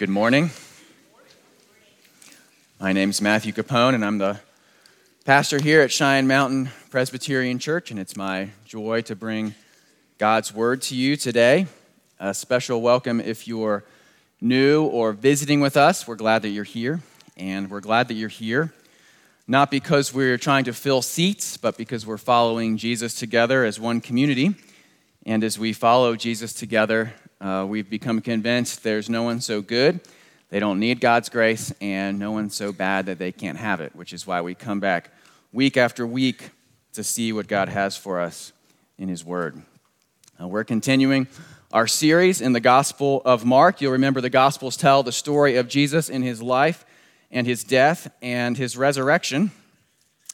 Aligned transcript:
Good 0.00 0.08
morning. 0.08 0.48
My 2.80 2.94
name 2.94 3.10
is 3.10 3.20
Matthew 3.20 3.52
Capone, 3.52 3.94
and 3.94 4.02
I'm 4.02 4.16
the 4.16 4.40
pastor 5.26 5.60
here 5.60 5.82
at 5.82 5.92
Cheyenne 5.92 6.26
Mountain 6.26 6.70
Presbyterian 6.88 7.58
Church, 7.58 7.90
and 7.90 8.00
it's 8.00 8.16
my 8.16 8.48
joy 8.64 9.02
to 9.02 9.14
bring 9.14 9.54
God's 10.16 10.54
word 10.54 10.80
to 10.84 10.96
you 10.96 11.16
today. 11.16 11.66
A 12.18 12.32
special 12.32 12.80
welcome 12.80 13.20
if 13.20 13.46
you're 13.46 13.84
new 14.40 14.86
or 14.86 15.12
visiting 15.12 15.60
with 15.60 15.76
us. 15.76 16.08
We're 16.08 16.16
glad 16.16 16.40
that 16.40 16.48
you're 16.48 16.64
here, 16.64 17.00
and 17.36 17.70
we're 17.70 17.80
glad 17.80 18.08
that 18.08 18.14
you're 18.14 18.30
here 18.30 18.72
not 19.46 19.70
because 19.70 20.14
we're 20.14 20.38
trying 20.38 20.64
to 20.64 20.72
fill 20.72 21.02
seats, 21.02 21.58
but 21.58 21.76
because 21.76 22.06
we're 22.06 22.16
following 22.16 22.78
Jesus 22.78 23.12
together 23.12 23.66
as 23.66 23.78
one 23.78 24.00
community. 24.00 24.54
And 25.26 25.44
as 25.44 25.58
we 25.58 25.74
follow 25.74 26.16
Jesus 26.16 26.54
together, 26.54 27.12
uh, 27.40 27.64
we've 27.68 27.88
become 27.88 28.20
convinced 28.20 28.82
there's 28.82 29.08
no 29.08 29.22
one 29.22 29.40
so 29.40 29.62
good, 29.62 30.00
they 30.50 30.60
don't 30.60 30.78
need 30.78 31.00
God's 31.00 31.28
grace, 31.28 31.72
and 31.80 32.18
no 32.18 32.32
one 32.32 32.50
so 32.50 32.72
bad 32.72 33.06
that 33.06 33.18
they 33.18 33.32
can't 33.32 33.58
have 33.58 33.80
it, 33.80 33.94
which 33.94 34.12
is 34.12 34.26
why 34.26 34.40
we 34.40 34.54
come 34.54 34.80
back 34.80 35.10
week 35.52 35.76
after 35.76 36.06
week 36.06 36.50
to 36.92 37.04
see 37.04 37.32
what 37.32 37.48
God 37.48 37.68
has 37.68 37.96
for 37.96 38.20
us 38.20 38.52
in 38.98 39.08
His 39.08 39.24
Word. 39.24 39.62
We're 40.38 40.64
continuing 40.64 41.28
our 41.72 41.86
series 41.86 42.40
in 42.40 42.52
the 42.52 42.60
Gospel 42.60 43.22
of 43.24 43.44
Mark. 43.44 43.80
You'll 43.80 43.92
remember 43.92 44.20
the 44.20 44.30
Gospels 44.30 44.76
tell 44.76 45.02
the 45.02 45.12
story 45.12 45.56
of 45.56 45.68
Jesus 45.68 46.08
in 46.08 46.22
His 46.22 46.42
life 46.42 46.84
and 47.30 47.46
His 47.46 47.62
death 47.62 48.10
and 48.20 48.56
His 48.56 48.76
resurrection. 48.76 49.52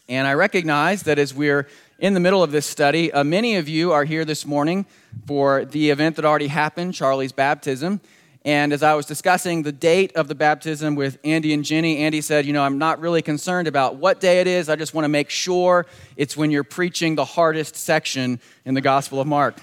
And 0.09 0.27
I 0.27 0.35
recognize 0.35 1.03
that 1.03 1.19
as 1.19 1.35
we're 1.35 1.69
in 1.99 2.13
the 2.15 2.21
middle 2.21 2.43
of 2.43 2.53
this 2.53 2.67
study, 2.67 3.11
uh, 3.11 3.25
many 3.25 3.57
of 3.57 3.69
you 3.69 3.93
are 3.93 4.05
here 4.05 4.25
this 4.25 4.45
morning 4.45 4.85
for 5.27 5.65
the 5.65 5.91
event 5.91 6.17
that 6.17 6.25
already 6.25 6.49
happened, 6.49 6.93
Charlie's 6.95 7.33
baptism. 7.33 8.01
And 8.45 8.73
as 8.73 8.83
I 8.83 8.95
was 8.95 9.07
discussing 9.07 9.63
the 9.63 9.73
date 9.73 10.15
of 10.15 10.29
the 10.29 10.35
baptism 10.35 10.95
with 10.95 11.19
Andy 11.25 11.53
and 11.53 11.65
Jenny, 11.65 11.99
Andy 11.99 12.21
said, 12.21 12.45
You 12.45 12.53
know, 12.53 12.63
I'm 12.63 12.79
not 12.79 13.01
really 13.01 13.23
concerned 13.23 13.67
about 13.67 13.97
what 13.97 14.21
day 14.21 14.41
it 14.41 14.47
is. 14.47 14.69
I 14.69 14.77
just 14.77 14.95
want 14.95 15.05
to 15.05 15.09
make 15.09 15.31
sure 15.31 15.87
it's 16.17 16.37
when 16.37 16.51
you're 16.51 16.65
preaching 16.65 17.15
the 17.15 17.25
hardest 17.25 17.77
section 17.77 18.41
in 18.65 18.75
the 18.75 18.81
Gospel 18.83 19.21
of 19.21 19.27
Mark. 19.27 19.57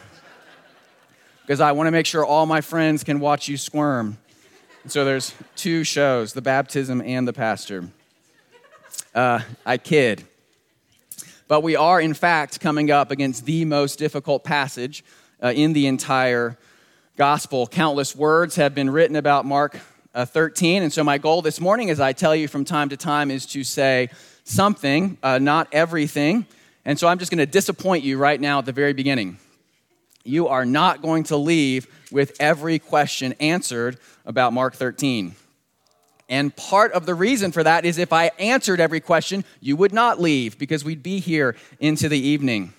because 1.44 1.62
I 1.62 1.72
want 1.72 1.88
to 1.88 1.92
make 1.92 2.08
sure 2.08 2.26
all 2.26 2.46
my 2.46 2.62
friends 2.62 3.04
can 3.04 3.20
watch 3.20 3.48
you 3.48 3.58
squirm. 3.58 4.18
So 4.88 5.06
there's 5.06 5.34
two 5.56 5.84
shows 5.84 6.34
the 6.34 6.42
baptism 6.42 7.02
and 7.02 7.28
the 7.28 7.34
pastor. 7.34 7.88
Uh, 9.14 9.42
I 9.66 9.78
kid. 9.78 10.26
But 11.48 11.62
we 11.62 11.76
are, 11.76 12.00
in 12.00 12.14
fact, 12.14 12.60
coming 12.60 12.90
up 12.92 13.12
against 13.12 13.46
the 13.46 13.66
most 13.66 14.00
difficult 14.00 14.44
passage 14.44 15.04
uh, 15.42 15.52
in 15.56 15.74
the 15.74 15.88
entire 15.88 16.58
gospel. 17.18 17.68
Countless 17.68 18.16
words 18.16 18.56
have 18.56 18.74
been 18.74 18.90
written 18.90 19.16
about 19.16 19.46
Mark 19.46 19.80
uh, 20.16 20.26
13. 20.26 20.84
And 20.84 20.94
so, 20.94 21.04
my 21.04 21.18
goal 21.18 21.42
this 21.42 21.60
morning, 21.60 21.90
as 21.90 22.00
I 22.00 22.14
tell 22.14 22.36
you 22.36 22.48
from 22.48 22.66
time 22.66 22.90
to 22.90 22.98
time, 22.98 23.30
is 23.30 23.46
to 23.48 23.64
say 23.64 24.10
something, 24.44 25.18
uh, 25.22 25.40
not 25.40 25.68
everything. 25.72 26.46
And 26.86 26.98
so, 26.98 27.08
I'm 27.08 27.20
just 27.20 27.32
going 27.32 27.40
to 27.40 27.46
disappoint 27.46 28.04
you 28.04 28.18
right 28.18 28.40
now 28.40 28.60
at 28.60 28.66
the 28.66 28.72
very 28.72 28.94
beginning. 28.94 29.38
You 30.24 30.48
are 30.48 30.66
not 30.66 31.02
going 31.02 31.24
to 31.26 31.38
leave 31.38 31.88
with 32.12 32.38
every 32.40 32.80
question 32.80 33.34
answered 33.40 33.98
about 34.26 34.54
Mark 34.54 34.76
13. 34.76 35.36
And 36.30 36.56
part 36.56 36.94
of 36.94 37.06
the 37.06 37.16
reason 37.16 37.52
for 37.52 37.64
that 37.64 37.86
is 37.86 37.98
if 37.98 38.14
I 38.14 38.32
answered 38.40 38.80
every 38.80 39.00
question, 39.00 39.44
you 39.60 39.76
would 39.76 39.94
not 39.94 40.20
leave 40.20 40.58
because 40.58 40.86
we'd 40.86 41.04
be 41.04 41.20
here 41.20 41.56
into 41.80 42.10
the 42.10 42.20
evening. 42.20 42.74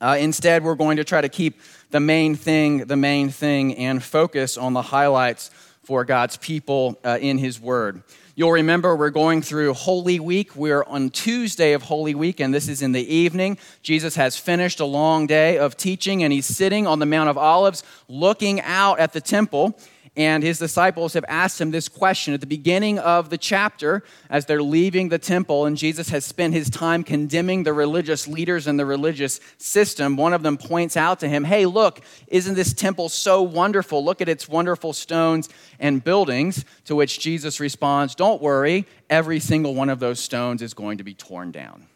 Uh, 0.00 0.16
instead, 0.20 0.62
we're 0.62 0.74
going 0.74 0.98
to 0.98 1.04
try 1.04 1.20
to 1.20 1.28
keep 1.28 1.60
the 1.90 2.00
main 2.00 2.34
thing 2.34 2.78
the 2.86 2.96
main 2.96 3.30
thing 3.30 3.74
and 3.76 4.02
focus 4.02 4.58
on 4.58 4.72
the 4.72 4.82
highlights 4.82 5.50
for 5.84 6.04
God's 6.04 6.36
people 6.36 6.98
uh, 7.04 7.18
in 7.20 7.38
His 7.38 7.60
Word. 7.60 8.02
You'll 8.36 8.52
remember 8.52 8.96
we're 8.96 9.10
going 9.10 9.42
through 9.42 9.74
Holy 9.74 10.18
Week. 10.18 10.56
We're 10.56 10.82
on 10.82 11.10
Tuesday 11.10 11.72
of 11.72 11.82
Holy 11.82 12.16
Week, 12.16 12.40
and 12.40 12.52
this 12.52 12.68
is 12.68 12.82
in 12.82 12.90
the 12.90 13.14
evening. 13.14 13.58
Jesus 13.80 14.16
has 14.16 14.36
finished 14.36 14.80
a 14.80 14.84
long 14.84 15.28
day 15.28 15.56
of 15.56 15.76
teaching, 15.76 16.24
and 16.24 16.32
he's 16.32 16.46
sitting 16.46 16.84
on 16.84 16.98
the 16.98 17.06
Mount 17.06 17.30
of 17.30 17.38
Olives 17.38 17.84
looking 18.08 18.60
out 18.62 18.98
at 18.98 19.12
the 19.12 19.20
temple 19.20 19.78
and 20.16 20.44
his 20.44 20.60
disciples 20.60 21.14
have 21.14 21.24
asked 21.26 21.60
him 21.60 21.72
this 21.72 21.88
question 21.88 22.34
at 22.34 22.40
the 22.40 22.46
beginning 22.46 23.00
of 23.00 23.30
the 23.30 23.38
chapter 23.38 24.04
as 24.30 24.46
they're 24.46 24.62
leaving 24.62 25.08
the 25.08 25.18
temple, 25.18 25.66
and 25.66 25.76
Jesus 25.76 26.08
has 26.10 26.24
spent 26.24 26.54
his 26.54 26.70
time 26.70 27.02
condemning 27.02 27.64
the 27.64 27.72
religious 27.72 28.28
leaders 28.28 28.68
and 28.68 28.78
the 28.78 28.86
religious 28.86 29.40
system. 29.58 30.16
One 30.16 30.32
of 30.32 30.44
them 30.44 30.56
points 30.56 30.96
out 30.96 31.18
to 31.20 31.28
him, 31.28 31.42
Hey, 31.42 31.66
look, 31.66 32.00
isn't 32.28 32.54
this 32.54 32.72
temple 32.72 33.08
so 33.08 33.42
wonderful? 33.42 34.04
Look 34.04 34.20
at 34.20 34.28
its 34.28 34.48
wonderful 34.48 34.92
stones 34.92 35.48
and 35.80 36.02
buildings. 36.02 36.64
To 36.84 36.94
which 36.94 37.18
Jesus 37.18 37.58
responds, 37.58 38.14
Don't 38.14 38.40
worry, 38.40 38.86
every 39.10 39.40
single 39.40 39.74
one 39.74 39.90
of 39.90 39.98
those 39.98 40.20
stones 40.20 40.62
is 40.62 40.74
going 40.74 40.98
to 40.98 41.04
be 41.04 41.14
torn 41.14 41.50
down. 41.50 41.88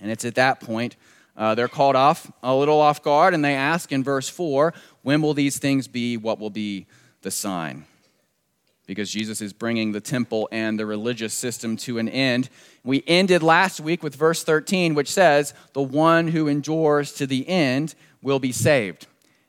And 0.00 0.10
it's 0.10 0.24
at 0.24 0.36
that 0.36 0.60
point 0.60 0.96
uh, 1.36 1.54
they're 1.54 1.68
called 1.68 1.96
off 1.96 2.30
a 2.42 2.54
little 2.54 2.80
off 2.80 3.02
guard, 3.02 3.34
and 3.34 3.44
they 3.44 3.54
ask 3.54 3.90
in 3.92 4.04
verse 4.04 4.28
4 4.28 4.72
when 5.02 5.20
will 5.20 5.34
these 5.34 5.58
things 5.58 5.88
be? 5.88 6.16
What 6.16 6.38
will 6.38 6.50
be 6.50 6.86
the 7.22 7.30
sign? 7.30 7.86
Because 8.86 9.10
Jesus 9.10 9.40
is 9.40 9.52
bringing 9.52 9.92
the 9.92 10.00
temple 10.00 10.48
and 10.52 10.78
the 10.78 10.86
religious 10.86 11.34
system 11.34 11.76
to 11.78 11.98
an 11.98 12.08
end. 12.08 12.50
We 12.84 13.02
ended 13.06 13.42
last 13.42 13.80
week 13.80 14.02
with 14.02 14.14
verse 14.14 14.44
13, 14.44 14.94
which 14.94 15.10
says, 15.10 15.54
The 15.72 15.82
one 15.82 16.28
who 16.28 16.48
endures 16.48 17.12
to 17.14 17.26
the 17.26 17.48
end 17.48 17.94
will 18.22 18.38
be 18.38 18.52
saved. 18.52 19.06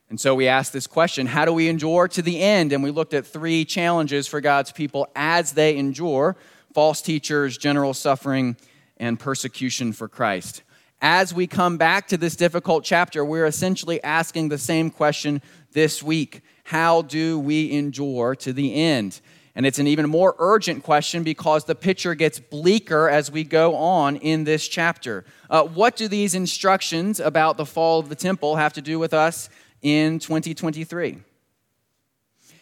And 0.09 0.19
so 0.19 0.35
we 0.35 0.47
asked 0.47 0.73
this 0.73 0.88
question 0.88 1.28
How 1.28 1.46
do 1.46 1.53
we 1.53 1.67
endure 1.67 2.07
to 2.07 2.22
the 2.22 2.41
end? 2.41 2.73
And 2.73 2.81
we 2.81 2.91
looked 2.91 3.13
at 3.13 3.28
three 3.28 3.66
challenges 3.66 4.28
for 4.28 4.41
God's 4.41 4.72
people 4.72 5.07
as 5.16 5.52
they 5.52 5.78
endure 5.78 6.35
false 6.73 7.02
teachers, 7.02 7.57
general 7.57 7.94
suffering, 7.94 8.57
and 8.97 9.19
persecution 9.19 9.94
for 9.94 10.07
Christ 10.07 10.63
as 11.05 11.35
we 11.35 11.45
come 11.45 11.77
back 11.77 12.07
to 12.07 12.17
this 12.17 12.35
difficult 12.35 12.83
chapter, 12.83 13.23
we're 13.23 13.45
essentially 13.45 14.03
asking 14.03 14.49
the 14.49 14.57
same 14.57 14.89
question 14.89 15.39
this 15.71 16.01
week 16.01 16.41
How 16.63 17.03
do 17.03 17.38
we 17.38 17.71
endure 17.71 18.35
to 18.38 18.51
the 18.51 18.73
end? 18.73 19.21
And 19.53 19.67
it's 19.67 19.77
an 19.77 19.85
even 19.85 20.09
more 20.09 20.35
urgent 20.39 20.81
question 20.81 21.21
because 21.21 21.66
the 21.66 21.75
picture 21.75 22.16
gets 22.16 22.39
bleaker 22.39 23.07
as 23.07 23.31
we 23.31 23.43
go 23.43 23.75
on 23.75 24.16
in 24.16 24.45
this 24.45 24.67
chapter. 24.67 25.25
Uh, 25.47 25.66
what 25.66 25.95
do 25.95 26.07
these 26.07 26.33
instructions 26.33 27.19
about 27.19 27.57
the 27.57 27.67
fall 27.67 27.99
of 27.99 28.09
the 28.09 28.16
temple 28.16 28.55
have 28.55 28.73
to 28.73 28.81
do 28.81 28.97
with 28.97 29.13
us 29.13 29.47
in 29.83 30.17
2023? 30.17 31.19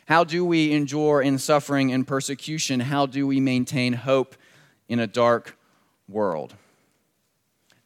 How 0.06 0.26
do 0.26 0.44
we 0.44 0.74
endure 0.74 1.22
in 1.22 1.38
suffering 1.38 1.94
and 1.94 2.06
persecution? 2.06 2.82
How 2.82 3.06
do 3.06 3.26
we 3.26 3.40
maintain 3.40 3.94
hope 3.94 4.36
in 4.90 5.00
a 5.00 5.08
dark 5.08 5.58
world? 6.10 6.56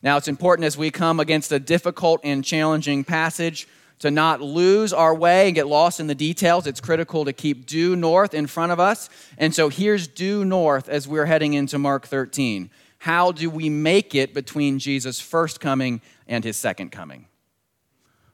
Now, 0.02 0.18
it's 0.18 0.28
important 0.28 0.66
as 0.66 0.78
we 0.78 0.92
come 0.92 1.20
against 1.20 1.52
a 1.52 1.60
difficult 1.60 2.22
and 2.24 2.44
challenging 2.44 3.04
passage 3.04 3.68
to 4.00 4.12
not 4.12 4.42
lose 4.42 4.94
our 4.94 5.16
way 5.16 5.48
and 5.48 5.56
get 5.56 5.68
lost 5.68 6.00
in 6.00 6.08
the 6.08 6.16
details. 6.16 6.68
It's 6.68 6.80
critical 6.80 7.26
to 7.26 7.34
keep 7.34 7.66
due 7.66 7.96
north 7.96 8.34
in 8.34 8.46
front 8.46 8.72
of 8.72 8.80
us. 8.80 9.10
And 9.38 9.54
so 9.56 9.70
here's 9.70 10.08
due 10.08 10.46
north 10.46 10.88
as 10.88 11.08
we're 11.08 11.26
heading 11.26 11.56
into 11.56 11.80
Mark 11.80 12.06
13. 12.08 12.70
How 13.00 13.32
do 13.32 13.50
we 13.50 13.70
make 13.70 14.14
it 14.14 14.34
between 14.34 14.80
Jesus' 14.80 15.20
first 15.20 15.60
coming 15.60 16.02
and 16.28 16.44
his 16.44 16.58
second 16.58 16.92
coming? 16.92 17.26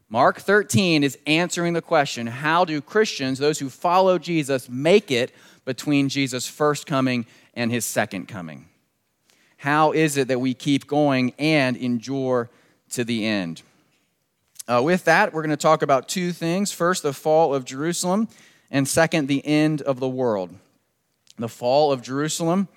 Mark 0.10 0.42
13 0.42 1.04
is 1.04 1.18
answering 1.26 1.74
the 1.74 1.82
question 1.82 2.28
how 2.28 2.66
do 2.66 2.82
Christians, 2.82 3.40
those 3.40 3.60
who 3.60 3.70
follow 3.70 4.20
Jesus, 4.20 4.70
make 4.70 5.12
it 5.12 5.34
between 5.66 6.10
Jesus' 6.10 6.48
first 6.48 6.86
coming 6.86 7.26
and 7.54 7.72
his 7.72 7.86
second 7.86 8.28
coming? 8.28 8.68
How 9.64 9.94
is 9.94 10.18
it 10.18 10.28
that 10.28 10.42
we 10.42 10.54
keep 10.54 10.88
going 10.88 11.32
and 11.40 11.78
endure 11.78 12.50
to 12.90 13.06
the 13.06 13.26
end? 13.26 13.62
Uh, 14.68 14.82
with 14.84 15.06
that, 15.06 15.32
we're 15.34 15.42
going 15.42 15.52
to 15.52 15.56
talk 15.56 15.82
about 15.82 16.10
two 16.10 16.34
things. 16.34 16.74
First, 16.74 17.02
the 17.02 17.14
fall 17.14 17.56
of 17.56 17.64
Jerusalem, 17.64 18.28
and 18.70 18.86
second, 18.86 19.30
the 19.30 19.42
end 19.48 19.82
of 19.82 20.02
the 20.02 20.10
world. 20.10 20.54
The 21.38 21.48
fall 21.48 21.94
of 21.94 22.02
Jerusalem 22.02 22.68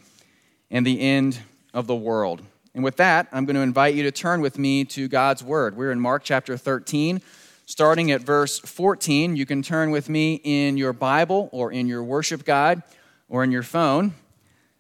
and 0.71 0.87
the 0.87 1.01
end 1.01 1.41
of 1.75 1.89
the 1.89 1.97
world. 1.97 2.43
And 2.73 2.85
with 2.85 2.99
that, 2.99 3.27
I'm 3.33 3.47
going 3.47 3.57
to 3.57 3.63
invite 3.63 3.97
you 3.97 4.05
to 4.05 4.13
turn 4.13 4.41
with 4.41 4.57
me 4.57 4.85
to 4.85 5.09
God's 5.09 5.43
Word. 5.43 5.77
We're 5.77 5.91
in 5.91 5.99
Mark 5.99 6.23
chapter 6.23 6.57
13, 6.57 7.21
starting 7.65 8.13
at 8.13 8.21
verse 8.21 8.61
14. 8.61 9.35
You 9.35 9.45
can 9.45 9.61
turn 9.61 9.91
with 9.91 10.09
me 10.09 10.41
in 10.45 10.77
your 10.77 10.93
Bible 10.93 11.49
or 11.51 11.73
in 11.73 11.89
your 11.89 12.05
worship 12.05 12.45
guide 12.45 12.85
or 13.29 13.43
in 13.43 13.51
your 13.51 13.65
phone. 13.65 14.15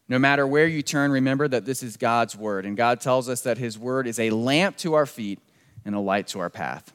No 0.08 0.19
matter 0.19 0.47
where 0.47 0.67
you 0.67 0.82
turn, 0.82 1.11
remember 1.11 1.49
that 1.49 1.64
this 1.64 1.82
is 1.82 1.97
God's 1.97 2.37
word. 2.37 2.64
And 2.64 2.76
God 2.76 3.00
tells 3.00 3.29
us 3.29 3.41
that 3.43 3.58
his 3.58 3.79
word 3.79 4.06
is 4.06 4.20
a 4.20 4.31
lamp 4.31 4.76
to 4.79 4.94
our 4.94 5.06
feet 5.06 5.41
and 5.85 5.94
a 5.94 6.00
light 6.00 6.29
to 6.29 6.38
our 6.41 6.50
path, 6.50 6.93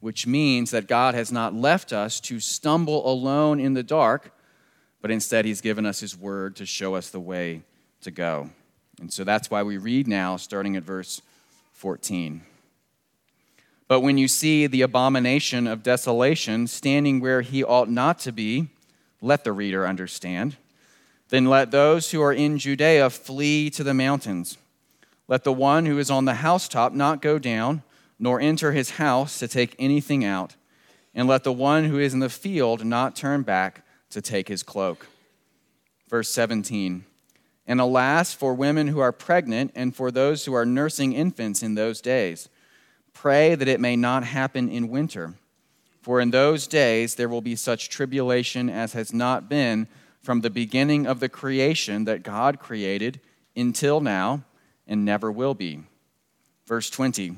which 0.00 0.26
means 0.26 0.72
that 0.72 0.88
God 0.88 1.14
has 1.14 1.30
not 1.30 1.54
left 1.54 1.92
us 1.92 2.20
to 2.20 2.40
stumble 2.40 3.10
alone 3.10 3.60
in 3.60 3.74
the 3.74 3.82
dark, 3.82 4.32
but 5.00 5.10
instead 5.10 5.44
he's 5.44 5.60
given 5.60 5.86
us 5.86 6.00
his 6.00 6.16
word 6.16 6.56
to 6.56 6.66
show 6.66 6.96
us 6.96 7.10
the 7.10 7.20
way 7.20 7.62
to 8.00 8.10
go. 8.10 8.50
And 9.00 9.12
so 9.12 9.22
that's 9.22 9.50
why 9.50 9.62
we 9.62 9.76
read 9.76 10.08
now, 10.08 10.36
starting 10.36 10.76
at 10.76 10.82
verse 10.82 11.22
14. 11.74 12.42
But 13.86 14.00
when 14.00 14.18
you 14.18 14.28
see 14.28 14.66
the 14.66 14.82
abomination 14.82 15.66
of 15.66 15.82
desolation 15.82 16.66
standing 16.66 17.20
where 17.20 17.40
he 17.40 17.62
ought 17.62 17.88
not 17.88 18.18
to 18.20 18.32
be, 18.32 18.68
Let 19.20 19.44
the 19.44 19.52
reader 19.52 19.86
understand. 19.86 20.56
Then 21.28 21.46
let 21.46 21.70
those 21.70 22.10
who 22.10 22.22
are 22.22 22.32
in 22.32 22.58
Judea 22.58 23.10
flee 23.10 23.70
to 23.70 23.84
the 23.84 23.94
mountains. 23.94 24.56
Let 25.26 25.44
the 25.44 25.52
one 25.52 25.84
who 25.84 25.98
is 25.98 26.10
on 26.10 26.24
the 26.24 26.34
housetop 26.34 26.94
not 26.94 27.20
go 27.20 27.38
down, 27.38 27.82
nor 28.18 28.40
enter 28.40 28.72
his 28.72 28.92
house 28.92 29.38
to 29.38 29.48
take 29.48 29.76
anything 29.78 30.24
out. 30.24 30.56
And 31.14 31.28
let 31.28 31.44
the 31.44 31.52
one 31.52 31.84
who 31.84 31.98
is 31.98 32.14
in 32.14 32.20
the 32.20 32.30
field 32.30 32.84
not 32.84 33.14
turn 33.14 33.42
back 33.42 33.84
to 34.10 34.22
take 34.22 34.48
his 34.48 34.62
cloak. 34.62 35.06
Verse 36.08 36.30
17 36.30 37.04
And 37.66 37.80
alas, 37.80 38.32
for 38.32 38.54
women 38.54 38.88
who 38.88 39.00
are 39.00 39.12
pregnant 39.12 39.72
and 39.74 39.94
for 39.94 40.10
those 40.10 40.46
who 40.46 40.54
are 40.54 40.64
nursing 40.64 41.12
infants 41.12 41.62
in 41.62 41.74
those 41.74 42.00
days, 42.00 42.48
pray 43.12 43.54
that 43.54 43.68
it 43.68 43.80
may 43.80 43.96
not 43.96 44.24
happen 44.24 44.68
in 44.70 44.88
winter. 44.88 45.34
For 46.00 46.20
in 46.20 46.30
those 46.30 46.66
days 46.66 47.16
there 47.16 47.28
will 47.28 47.42
be 47.42 47.56
such 47.56 47.90
tribulation 47.90 48.70
as 48.70 48.94
has 48.94 49.12
not 49.12 49.48
been 49.48 49.88
from 50.22 50.40
the 50.40 50.50
beginning 50.50 51.06
of 51.06 51.20
the 51.20 51.28
creation 51.28 52.04
that 52.04 52.22
God 52.22 52.58
created 52.58 53.20
until 53.56 54.00
now 54.00 54.44
and 54.86 55.04
never 55.04 55.30
will 55.30 55.54
be. 55.54 55.82
Verse 56.66 56.90
20 56.90 57.36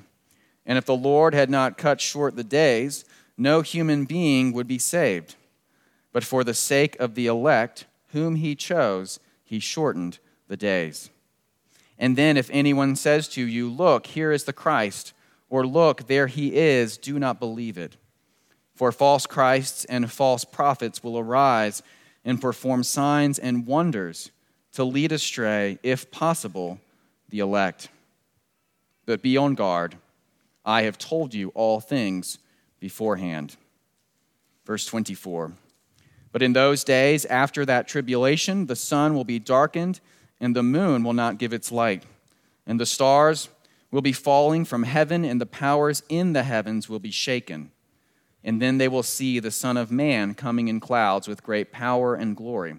And 0.67 0.79
if 0.79 0.85
the 0.85 0.97
Lord 0.97 1.35
had 1.35 1.51
not 1.51 1.79
cut 1.79 2.01
short 2.01 2.37
the 2.37 2.45
days, 2.45 3.05
no 3.37 3.63
human 3.63 4.05
being 4.05 4.53
would 4.53 4.67
be 4.67 4.79
saved. 4.79 5.37
But 6.13 6.25
for 6.25 6.43
the 6.43 6.55
sake 6.55 6.99
of 6.99 7.15
the 7.15 7.27
elect, 7.27 7.87
whom 8.09 8.37
he 8.37 8.55
chose, 8.55 9.21
he 9.45 9.61
shortened 9.61 10.19
the 10.49 10.57
days. 10.57 11.11
And 11.99 12.17
then, 12.17 12.37
if 12.37 12.49
anyone 12.51 12.97
says 12.97 13.29
to 13.29 13.43
you, 13.43 13.71
Look, 13.71 14.09
here 14.09 14.33
is 14.33 14.45
the 14.45 14.53
Christ, 14.53 15.13
or 15.49 15.67
Look, 15.67 16.07
there 16.07 16.27
he 16.27 16.57
is, 16.57 16.97
do 16.97 17.19
not 17.19 17.39
believe 17.39 17.79
it. 17.79 17.97
For 18.75 18.91
false 18.91 19.27
Christs 19.27 19.85
and 19.85 20.11
false 20.11 20.45
prophets 20.45 21.05
will 21.05 21.19
arise 21.19 21.83
and 22.25 22.41
perform 22.41 22.83
signs 22.83 23.39
and 23.39 23.67
wonders 23.67 24.31
to 24.73 24.85
lead 24.85 25.13
astray, 25.13 25.79
if 25.83 26.11
possible, 26.11 26.79
the 27.29 27.41
elect. 27.41 27.89
But 29.07 29.23
be 29.23 29.37
on 29.37 29.55
guard. 29.55 29.97
I 30.65 30.83
have 30.83 30.99
told 30.99 31.35
you 31.35 31.49
all 31.51 31.81
things 31.81 32.39
beforehand. 32.79 33.57
Verse 34.65 34.87
24. 34.87 35.53
But 36.33 36.43
in 36.43 36.53
those 36.53 36.85
days, 36.85 37.25
after 37.27 37.65
that 37.67 37.89
tribulation, 37.89 38.67
the 38.67 38.77
sun 38.77 39.15
will 39.15 39.25
be 39.25 39.39
darkened, 39.39 40.01
and 40.41 40.55
the 40.55 40.63
moon 40.63 41.03
will 41.03 41.13
not 41.13 41.39
give 41.39 41.53
its 41.53 41.73
light, 41.73 42.05
and 42.67 42.79
the 42.79 42.87
stars 42.87 43.49
will 43.91 44.03
be 44.03 44.13
falling 44.13 44.65
from 44.65 44.85
heaven, 44.85 45.25
and 45.25 45.41
the 45.41 45.47
powers 45.47 46.03
in 46.09 46.33
the 46.33 46.45
heavens 46.45 46.89
will 46.89 47.01
be 47.01 47.11
shaken. 47.11 47.73
And 48.43 48.61
then 48.61 48.79
they 48.79 48.89
will 48.89 49.03
see 49.03 49.39
the 49.39 49.51
Son 49.51 49.77
of 49.77 49.91
Man 49.91 50.35
coming 50.35 50.69
in 50.69 50.81
clouds 50.81 51.29
with 51.29 51.43
great 51.43 51.73
power 51.73 52.15
and 52.15 52.37
glory. 52.37 52.77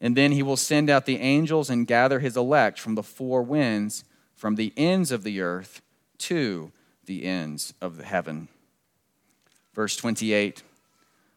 And 0.00 0.16
then 0.16 0.32
he 0.32 0.42
will 0.42 0.56
send 0.56 0.90
out 0.90 1.06
the 1.06 1.18
angels 1.18 1.70
and 1.70 1.86
gather 1.86 2.20
his 2.20 2.36
elect 2.36 2.78
from 2.80 2.94
the 2.94 3.02
four 3.02 3.42
winds, 3.42 4.04
from 4.34 4.56
the 4.56 4.72
ends 4.76 5.12
of 5.12 5.22
the 5.22 5.40
earth 5.40 5.80
to 6.18 6.72
the 7.06 7.24
ends 7.24 7.74
of 7.80 7.96
the 7.96 8.04
heaven. 8.04 8.48
Verse 9.74 9.96
28 9.96 10.62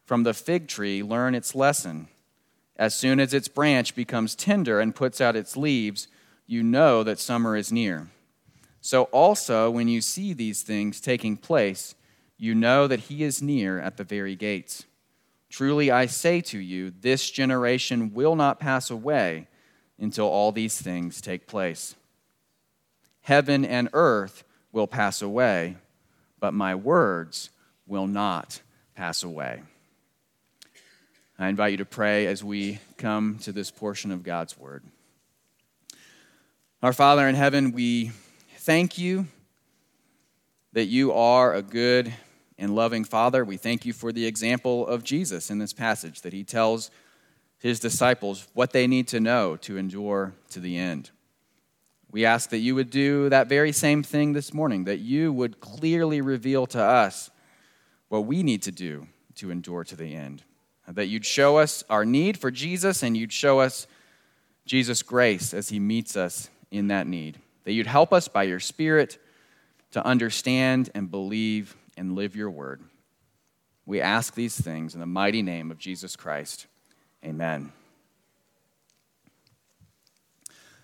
From 0.06 0.24
the 0.24 0.34
fig 0.34 0.68
tree, 0.68 1.04
learn 1.04 1.36
its 1.36 1.56
lesson. 1.56 2.08
As 2.76 2.96
soon 2.96 3.20
as 3.20 3.34
its 3.34 3.48
branch 3.48 3.96
becomes 3.96 4.36
tender 4.36 4.80
and 4.80 4.96
puts 4.96 5.20
out 5.20 5.36
its 5.36 5.58
leaves, 5.58 6.08
you 6.46 6.64
know 6.64 7.04
that 7.04 7.20
summer 7.20 7.56
is 7.56 7.72
near. 7.72 8.10
So 8.82 9.04
also, 9.06 9.70
when 9.72 9.88
you 9.88 10.00
see 10.02 10.34
these 10.34 10.62
things 10.62 11.02
taking 11.02 11.38
place, 11.38 11.96
you 12.38 12.54
know 12.54 12.88
that 12.88 13.02
he 13.02 13.24
is 13.24 13.42
near 13.42 13.80
at 13.80 13.98
the 13.98 14.04
very 14.04 14.36
gates. 14.36 14.86
Truly 15.50 15.90
I 15.90 16.06
say 16.06 16.42
to 16.42 16.60
you, 16.60 16.92
this 16.92 17.30
generation 17.30 18.14
will 18.14 18.36
not 18.36 18.60
pass 18.60 18.90
away 18.90 19.48
until 20.00 20.26
all 20.26 20.52
these 20.52 20.80
things 20.80 21.22
take 21.22 21.48
place. 21.48 21.96
Heaven 23.22 23.66
and 23.66 23.90
earth 23.94 24.44
will 24.72 24.88
pass 24.88 25.22
away, 25.22 25.78
but 26.40 26.54
my 26.54 26.76
words 26.76 27.50
will 27.88 28.08
not 28.08 28.62
pass 28.96 29.24
away. 29.24 29.64
I 31.40 31.50
invite 31.50 31.72
you 31.72 31.78
to 31.78 31.86
pray 31.86 32.28
as 32.28 32.44
we 32.44 32.80
come 32.98 33.38
to 33.40 33.52
this 33.52 33.72
portion 33.72 34.12
of 34.12 34.24
God's 34.24 34.58
word. 34.58 34.84
Our 36.84 36.94
Father 36.94 37.28
in 37.28 37.36
heaven, 37.36 37.72
we 37.72 38.12
thank 38.58 38.98
you 38.98 39.28
that 40.74 40.86
you 40.86 41.14
are 41.14 41.54
a 41.54 41.62
good 41.62 42.14
and 42.58 42.76
loving 42.76 43.04
Father. 43.04 43.46
We 43.46 43.58
thank 43.58 43.86
you 43.86 43.94
for 43.94 44.12
the 44.12 44.26
example 44.26 44.88
of 44.88 45.04
Jesus 45.04 45.50
in 45.50 45.60
this 45.60 45.74
passage 45.74 46.22
that 46.22 46.34
he 46.34 46.44
tells 46.44 46.90
his 47.60 47.80
disciples 47.80 48.48
what 48.54 48.72
they 48.72 48.88
need 48.88 49.08
to 49.10 49.20
know 49.20 49.56
to 49.58 49.78
endure 49.78 50.34
to 50.52 50.60
the 50.60 50.78
end. 50.78 51.12
We 52.12 52.26
ask 52.26 52.50
that 52.52 52.60
you 52.60 52.76
would 52.76 52.90
do 52.90 53.30
that 53.30 53.48
very 53.48 53.72
same 53.72 54.02
thing 54.02 54.34
this 54.34 54.54
morning, 54.54 54.86
that 54.86 55.00
you 55.00 55.34
would 55.34 55.60
clearly 55.60 56.22
reveal 56.22 56.66
to 56.68 56.82
us 56.82 57.30
what 58.08 58.26
we 58.26 58.44
need 58.44 58.64
to 58.64 58.72
do 58.72 59.08
to 59.36 59.52
endure 59.52 59.84
to 59.84 59.96
the 59.96 60.16
end. 60.16 60.44
That 60.88 61.08
you'd 61.08 61.26
show 61.26 61.58
us 61.58 61.84
our 61.90 62.06
need 62.06 62.38
for 62.38 62.50
Jesus 62.50 63.04
and 63.04 63.18
you'd 63.18 63.34
show 63.34 63.60
us 63.60 63.88
Jesus' 64.66 65.04
grace 65.04 65.54
as 65.54 65.70
he 65.70 65.80
meets 65.80 66.16
us 66.16 66.50
in 66.72 66.88
that 66.88 67.08
need. 67.08 67.40
That 67.66 67.74
you'd 67.74 67.88
help 67.88 68.14
us 68.14 68.30
by 68.30 68.44
your 68.44 68.62
Spirit 68.62 69.18
to 69.92 70.06
understand 70.06 70.90
and 70.96 71.12
believe 71.12 71.76
and 71.98 72.16
live 72.16 72.36
your 72.36 72.50
word. 72.50 72.82
We 73.86 74.00
ask 74.00 74.36
these 74.36 74.60
things 74.60 74.94
in 74.94 75.00
the 75.00 75.06
mighty 75.06 75.42
name 75.42 75.72
of 75.72 75.78
Jesus 75.78 76.16
Christ. 76.16 76.68
Amen. 77.26 77.72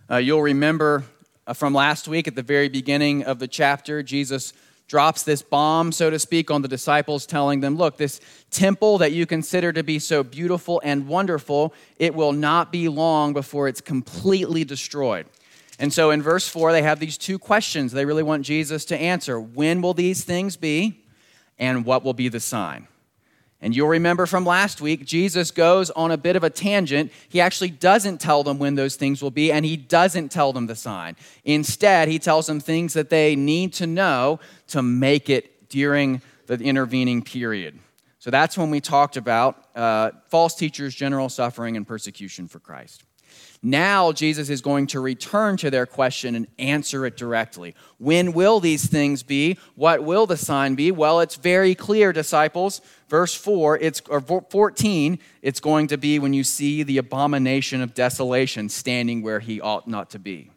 Uh, 0.09 0.17
you'll 0.17 0.41
remember 0.41 1.03
uh, 1.45 1.53
from 1.53 1.73
last 1.73 2.07
week 2.07 2.27
at 2.27 2.35
the 2.35 2.41
very 2.41 2.69
beginning 2.69 3.23
of 3.23 3.39
the 3.39 3.47
chapter, 3.47 4.01
Jesus 4.01 4.53
drops 4.87 5.23
this 5.23 5.41
bomb, 5.41 5.91
so 5.91 6.09
to 6.09 6.19
speak, 6.19 6.51
on 6.51 6.61
the 6.61 6.67
disciples, 6.67 7.25
telling 7.25 7.59
them, 7.61 7.77
Look, 7.77 7.97
this 7.97 8.19
temple 8.51 8.97
that 8.99 9.11
you 9.11 9.25
consider 9.25 9.73
to 9.73 9.83
be 9.83 9.99
so 9.99 10.23
beautiful 10.23 10.81
and 10.83 11.07
wonderful, 11.07 11.73
it 11.97 12.15
will 12.15 12.31
not 12.31 12.71
be 12.71 12.87
long 12.89 13.33
before 13.33 13.67
it's 13.67 13.81
completely 13.81 14.63
destroyed. 14.63 15.25
And 15.79 15.91
so 15.91 16.11
in 16.11 16.21
verse 16.21 16.47
4, 16.47 16.71
they 16.71 16.83
have 16.83 16.99
these 16.99 17.17
two 17.17 17.39
questions 17.39 17.91
they 17.91 18.05
really 18.05 18.23
want 18.23 18.45
Jesus 18.45 18.85
to 18.85 18.97
answer 18.97 19.39
When 19.39 19.81
will 19.81 19.93
these 19.93 20.23
things 20.23 20.55
be? 20.57 21.02
And 21.57 21.85
what 21.85 22.03
will 22.03 22.13
be 22.13 22.29
the 22.29 22.39
sign. 22.39 22.87
And 23.63 23.73
you'll 23.73 23.87
remember 23.87 24.25
from 24.25 24.45
last 24.45 24.81
week, 24.81 25.05
Jesus 25.05 25.49
goes 25.49 25.89
on 25.91 26.11
a 26.11 26.17
bit 26.17 26.35
of 26.35 26.43
a 26.43 26.49
tangent. 26.49 27.13
He 27.29 27.39
actually 27.39 27.69
doesn't 27.69 28.19
tell 28.19 28.43
them 28.43 28.59
when 28.59 28.75
those 28.75 28.97
things 28.97 29.21
will 29.21 29.31
be, 29.31 29.53
and 29.53 29.63
he 29.63 29.77
doesn't 29.77 30.33
tell 30.33 30.51
them 30.51 30.67
the 30.67 30.75
sign. 30.75 31.15
Instead, 31.45 32.09
he 32.09 32.19
tells 32.19 32.45
them 32.45 32.59
things 32.59 32.93
that 32.93 33.09
they 33.09 33.37
need 33.37 33.71
to 33.75 33.87
know 33.87 34.41
to 34.67 34.81
make 34.81 35.29
it 35.29 35.69
during 35.69 36.21
the 36.47 36.55
intervening 36.55 37.21
period. 37.21 37.79
So 38.19 38.29
that's 38.31 38.57
when 38.57 38.69
we 38.69 38.81
talked 38.81 39.15
about 39.15 39.65
uh, 39.75 40.11
false 40.27 40.55
teachers, 40.55 40.93
general 40.93 41.29
suffering, 41.29 41.77
and 41.77 41.87
persecution 41.87 42.49
for 42.49 42.59
Christ. 42.59 43.05
Now, 43.65 44.11
Jesus 44.11 44.49
is 44.49 44.59
going 44.59 44.87
to 44.87 44.99
return 44.99 45.55
to 45.57 45.71
their 45.71 45.85
question 45.85 46.35
and 46.35 46.47
answer 46.59 47.05
it 47.05 47.15
directly. 47.15 47.75
When 47.97 48.33
will 48.33 48.59
these 48.59 48.87
things 48.87 49.23
be? 49.23 49.57
What 49.75 50.03
will 50.03 50.25
the 50.25 50.35
sign 50.35 50.75
be? 50.75 50.91
Well, 50.91 51.21
it's 51.21 51.37
very 51.37 51.73
clear, 51.73 52.11
disciples. 52.11 52.81
Verse 53.07 53.33
4, 53.33 53.79
it's, 53.79 54.01
or 54.09 54.19
14, 54.19 55.17
it's 55.41 55.61
going 55.61 55.87
to 55.87 55.97
be 55.97 56.19
when 56.19 56.33
you 56.33 56.43
see 56.43 56.83
the 56.83 56.97
abomination 56.97 57.81
of 57.81 57.93
desolation 57.93 58.67
standing 58.67 59.21
where 59.21 59.39
he 59.39 59.61
ought 59.61 59.87
not 59.87 60.09
to 60.09 60.19
be. 60.19 60.51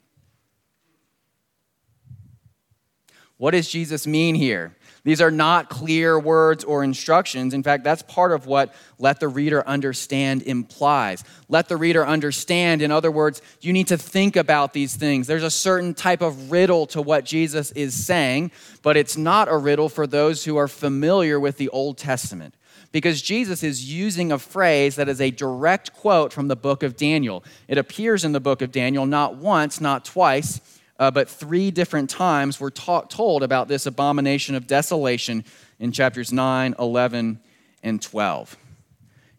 What 3.36 3.52
does 3.52 3.68
Jesus 3.68 4.04
mean 4.04 4.34
here? 4.34 4.74
These 5.06 5.20
are 5.20 5.30
not 5.30 5.68
clear 5.68 6.18
words 6.18 6.64
or 6.64 6.82
instructions. 6.82 7.54
In 7.54 7.62
fact, 7.62 7.84
that's 7.84 8.02
part 8.02 8.32
of 8.32 8.46
what 8.46 8.74
let 8.98 9.20
the 9.20 9.28
reader 9.28 9.64
understand 9.64 10.42
implies. 10.42 11.22
Let 11.48 11.68
the 11.68 11.76
reader 11.76 12.04
understand, 12.04 12.82
in 12.82 12.90
other 12.90 13.12
words, 13.12 13.40
you 13.60 13.72
need 13.72 13.86
to 13.86 13.98
think 13.98 14.34
about 14.34 14.72
these 14.72 14.96
things. 14.96 15.28
There's 15.28 15.44
a 15.44 15.50
certain 15.50 15.94
type 15.94 16.22
of 16.22 16.50
riddle 16.50 16.88
to 16.88 17.00
what 17.00 17.24
Jesus 17.24 17.70
is 17.70 17.94
saying, 17.94 18.50
but 18.82 18.96
it's 18.96 19.16
not 19.16 19.46
a 19.46 19.56
riddle 19.56 19.88
for 19.88 20.08
those 20.08 20.44
who 20.44 20.56
are 20.56 20.66
familiar 20.66 21.38
with 21.38 21.56
the 21.56 21.68
Old 21.68 21.98
Testament 21.98 22.56
because 22.90 23.22
Jesus 23.22 23.62
is 23.62 23.92
using 23.92 24.32
a 24.32 24.40
phrase 24.40 24.96
that 24.96 25.08
is 25.08 25.20
a 25.20 25.30
direct 25.30 25.92
quote 25.92 26.32
from 26.32 26.48
the 26.48 26.56
book 26.56 26.82
of 26.82 26.96
Daniel. 26.96 27.44
It 27.68 27.78
appears 27.78 28.24
in 28.24 28.32
the 28.32 28.40
book 28.40 28.60
of 28.60 28.72
Daniel 28.72 29.06
not 29.06 29.36
once, 29.36 29.80
not 29.80 30.04
twice, 30.04 30.60
uh, 30.98 31.10
but 31.10 31.28
three 31.28 31.70
different 31.70 32.10
times 32.10 32.60
we're 32.60 32.70
told 32.70 33.42
about 33.42 33.68
this 33.68 33.86
abomination 33.86 34.54
of 34.54 34.66
desolation 34.66 35.44
in 35.78 35.92
chapters 35.92 36.32
9, 36.32 36.74
11, 36.78 37.40
and 37.82 38.02
12. 38.02 38.56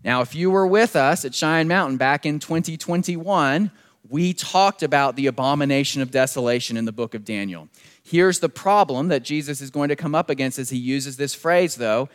Now, 0.04 0.22
if 0.22 0.36
you 0.36 0.52
were 0.52 0.68
with 0.68 0.96
us 0.96 1.26
at 1.26 1.34
Cheyenne 1.34 1.68
Mountain 1.68 1.98
back 1.98 2.26
in 2.26 2.40
2021, 2.40 3.72
we 4.10 4.34
talked 4.34 4.84
about 4.84 5.16
the 5.16 5.28
abomination 5.28 6.02
of 6.02 6.12
desolation 6.12 6.78
in 6.78 6.86
the 6.86 6.92
book 6.92 7.14
of 7.14 7.26
Daniel. 7.26 7.68
Here's 8.04 8.40
the 8.40 8.50
problem 8.50 9.10
that 9.10 9.24
Jesus 9.24 9.60
is 9.60 9.70
going 9.70 9.90
to 9.90 9.96
come 9.96 10.16
up 10.16 10.30
against 10.30 10.60
as 10.60 10.70
he 10.70 10.78
uses 10.78 11.18
this 11.18 11.34
phrase, 11.34 11.76
though 11.76 12.08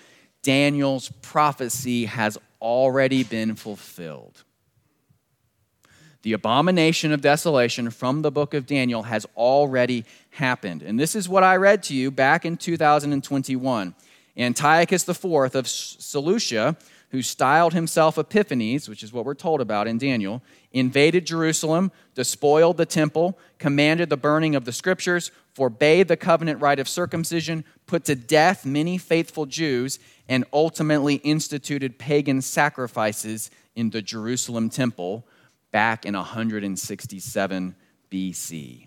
Daniel's 0.43 1.11
prophecy 1.21 2.07
has 2.07 2.39
already 2.61 3.25
been 3.25 3.55
fulfilled. 3.55 4.45
The 6.23 6.33
abomination 6.35 7.13
of 7.13 7.21
desolation 7.21 7.91
from 7.91 8.23
the 8.23 8.31
book 8.31 8.55
of 8.55 8.67
Daniel 8.67 9.03
has 9.03 9.27
already 9.37 10.05
happened. 10.31 10.83
And 10.83 10.99
this 10.99 11.17
is 11.17 11.29
what 11.29 11.43
I 11.43 11.57
read 11.57 11.83
to 11.85 11.95
you 11.95 12.11
back 12.13 12.45
in 12.45 12.57
2021. 12.57 13.95
Antiochus 14.37 15.09
IV 15.09 15.55
of 15.55 15.69
Seleucia, 15.69 16.77
who 17.11 17.23
styled 17.23 17.75
himself 17.75 18.17
Epiphanes, 18.17 18.89
which 18.89 19.03
is 19.03 19.13
what 19.13 19.25
we're 19.25 19.35
told 19.35 19.61
about 19.61 19.89
in 19.89 19.99
Daniel, 19.99 20.43
invaded 20.73 21.27
Jerusalem, 21.27 21.91
despoiled 22.15 22.77
the 22.77 22.87
temple, 22.87 23.37
commanded 23.59 24.09
the 24.09 24.17
burning 24.17 24.55
of 24.55 24.65
the 24.65 24.73
scriptures, 24.73 25.33
forbade 25.53 26.09
the 26.09 26.17
covenant 26.17 26.61
rite 26.61 26.79
of 26.79 26.89
circumcision, 26.89 27.65
put 27.87 28.05
to 28.05 28.15
death 28.15 28.65
many 28.65 28.97
faithful 28.97 29.45
Jews, 29.45 29.99
and 30.29 30.45
ultimately 30.53 31.17
instituted 31.17 31.99
pagan 31.99 32.41
sacrifices 32.41 33.51
in 33.75 33.91
the 33.91 34.01
Jerusalem 34.01 34.71
temple 34.71 35.27
back 35.73 36.07
in 36.07 36.15
167 36.15 37.75
BC. 38.11 38.87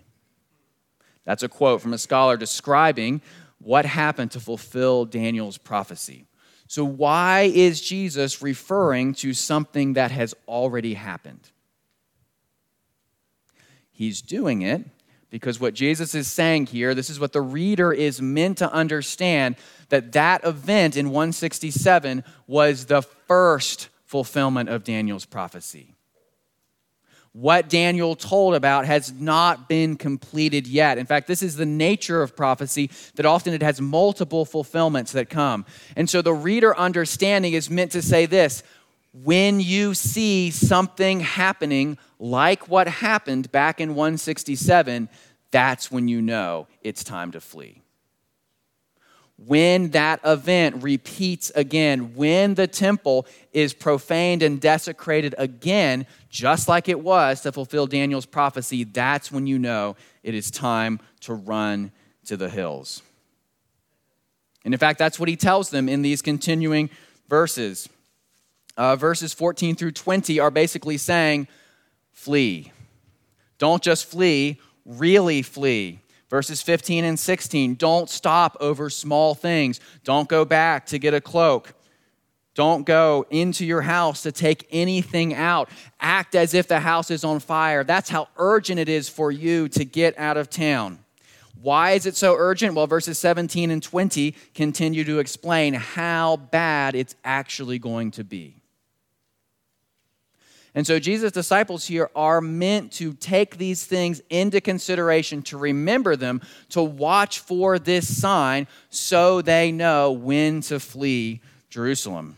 That's 1.24 1.42
a 1.42 1.48
quote 1.48 1.82
from 1.82 1.92
a 1.92 1.98
scholar 1.98 2.36
describing 2.36 3.20
what 3.58 3.84
happened 3.84 4.30
to 4.30 4.40
fulfill 4.40 5.04
Daniel's 5.04 5.58
prophecy. 5.58 6.24
So, 6.68 6.84
why 6.84 7.50
is 7.52 7.80
Jesus 7.80 8.42
referring 8.42 9.14
to 9.14 9.34
something 9.34 9.94
that 9.94 10.10
has 10.10 10.34
already 10.48 10.94
happened? 10.94 11.50
He's 13.92 14.22
doing 14.22 14.62
it 14.62 14.84
because 15.30 15.58
what 15.58 15.74
Jesus 15.74 16.14
is 16.14 16.28
saying 16.28 16.66
here, 16.66 16.94
this 16.94 17.10
is 17.10 17.18
what 17.18 17.32
the 17.32 17.40
reader 17.40 17.92
is 17.92 18.22
meant 18.22 18.58
to 18.58 18.72
understand 18.72 19.56
that 19.88 20.12
that 20.12 20.44
event 20.44 20.96
in 20.96 21.10
167 21.10 22.24
was 22.46 22.86
the 22.86 23.02
first 23.02 23.88
fulfillment 24.04 24.68
of 24.68 24.84
Daniel's 24.84 25.24
prophecy 25.24 25.95
what 27.38 27.68
Daniel 27.68 28.16
told 28.16 28.54
about 28.54 28.86
has 28.86 29.12
not 29.12 29.68
been 29.68 29.94
completed 29.94 30.66
yet. 30.66 30.96
In 30.96 31.04
fact, 31.04 31.26
this 31.26 31.42
is 31.42 31.56
the 31.56 31.66
nature 31.66 32.22
of 32.22 32.34
prophecy 32.34 32.90
that 33.16 33.26
often 33.26 33.52
it 33.52 33.62
has 33.62 33.78
multiple 33.78 34.46
fulfillments 34.46 35.12
that 35.12 35.28
come. 35.28 35.66
And 35.96 36.08
so 36.08 36.22
the 36.22 36.32
reader 36.32 36.74
understanding 36.74 37.52
is 37.52 37.68
meant 37.68 37.92
to 37.92 38.00
say 38.00 38.24
this 38.24 38.62
when 39.12 39.60
you 39.60 39.92
see 39.92 40.50
something 40.50 41.20
happening 41.20 41.98
like 42.18 42.68
what 42.68 42.88
happened 42.88 43.52
back 43.52 43.82
in 43.82 43.90
167, 43.90 45.10
that's 45.50 45.90
when 45.90 46.08
you 46.08 46.22
know 46.22 46.68
it's 46.82 47.04
time 47.04 47.32
to 47.32 47.40
flee 47.42 47.82
when 49.38 49.90
that 49.90 50.20
event 50.24 50.82
repeats 50.82 51.50
again, 51.54 52.14
when 52.14 52.54
the 52.54 52.66
temple 52.66 53.26
is 53.52 53.74
profaned 53.74 54.42
and 54.42 54.60
desecrated 54.60 55.34
again, 55.36 56.06
just 56.30 56.68
like 56.68 56.88
it 56.88 57.00
was 57.00 57.42
to 57.42 57.52
fulfill 57.52 57.86
Daniel's 57.86 58.26
prophecy, 58.26 58.84
that's 58.84 59.30
when 59.30 59.46
you 59.46 59.58
know 59.58 59.94
it 60.22 60.34
is 60.34 60.50
time 60.50 61.00
to 61.20 61.34
run 61.34 61.92
to 62.24 62.36
the 62.36 62.48
hills. 62.48 63.02
And 64.64 64.72
in 64.72 64.78
fact, 64.78 64.98
that's 64.98 65.20
what 65.20 65.28
he 65.28 65.36
tells 65.36 65.70
them 65.70 65.88
in 65.88 66.02
these 66.02 66.22
continuing 66.22 66.90
verses. 67.28 67.88
Uh, 68.76 68.96
verses 68.96 69.32
14 69.32 69.76
through 69.76 69.92
20 69.92 70.40
are 70.40 70.50
basically 70.50 70.96
saying, 70.96 71.46
flee. 72.12 72.72
Don't 73.58 73.82
just 73.82 74.06
flee, 74.06 74.60
really 74.84 75.42
flee. 75.42 76.00
Verses 76.28 76.60
15 76.60 77.04
and 77.04 77.18
16 77.18 77.74
don't 77.76 78.10
stop 78.10 78.56
over 78.60 78.90
small 78.90 79.34
things. 79.34 79.80
Don't 80.04 80.28
go 80.28 80.44
back 80.44 80.86
to 80.86 80.98
get 80.98 81.14
a 81.14 81.20
cloak. 81.20 81.74
Don't 82.54 82.86
go 82.86 83.26
into 83.28 83.66
your 83.66 83.82
house 83.82 84.22
to 84.22 84.32
take 84.32 84.66
anything 84.70 85.34
out. 85.34 85.68
Act 86.00 86.34
as 86.34 86.54
if 86.54 86.66
the 86.66 86.80
house 86.80 87.10
is 87.10 87.22
on 87.22 87.38
fire. 87.38 87.84
That's 87.84 88.08
how 88.08 88.28
urgent 88.36 88.80
it 88.80 88.88
is 88.88 89.10
for 89.10 89.30
you 89.30 89.68
to 89.68 89.84
get 89.84 90.18
out 90.18 90.38
of 90.38 90.48
town. 90.48 91.00
Why 91.60 91.92
is 91.92 92.06
it 92.06 92.16
so 92.16 92.34
urgent? 92.36 92.74
Well, 92.74 92.86
verses 92.86 93.18
17 93.18 93.70
and 93.70 93.82
20 93.82 94.34
continue 94.54 95.04
to 95.04 95.18
explain 95.18 95.74
how 95.74 96.36
bad 96.36 96.94
it's 96.94 97.14
actually 97.24 97.78
going 97.78 98.10
to 98.12 98.24
be. 98.24 98.62
And 100.76 100.86
so 100.86 100.98
Jesus' 100.98 101.32
disciples 101.32 101.86
here 101.86 102.10
are 102.14 102.42
meant 102.42 102.92
to 102.92 103.14
take 103.14 103.56
these 103.56 103.86
things 103.86 104.20
into 104.28 104.60
consideration, 104.60 105.40
to 105.44 105.56
remember 105.56 106.16
them, 106.16 106.42
to 106.68 106.82
watch 106.82 107.38
for 107.38 107.78
this 107.78 108.14
sign 108.20 108.68
so 108.90 109.40
they 109.40 109.72
know 109.72 110.12
when 110.12 110.60
to 110.60 110.78
flee 110.78 111.40
Jerusalem. 111.70 112.36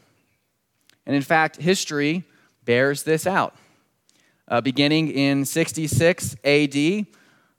And 1.05 1.17
in 1.17 1.23
fact, 1.23 1.57
history 1.57 2.23
bears 2.65 3.03
this 3.03 3.27
out. 3.27 3.57
Uh, 4.47 4.61
beginning 4.61 5.11
in 5.11 5.45
66 5.45 6.37
AD, 6.45 7.07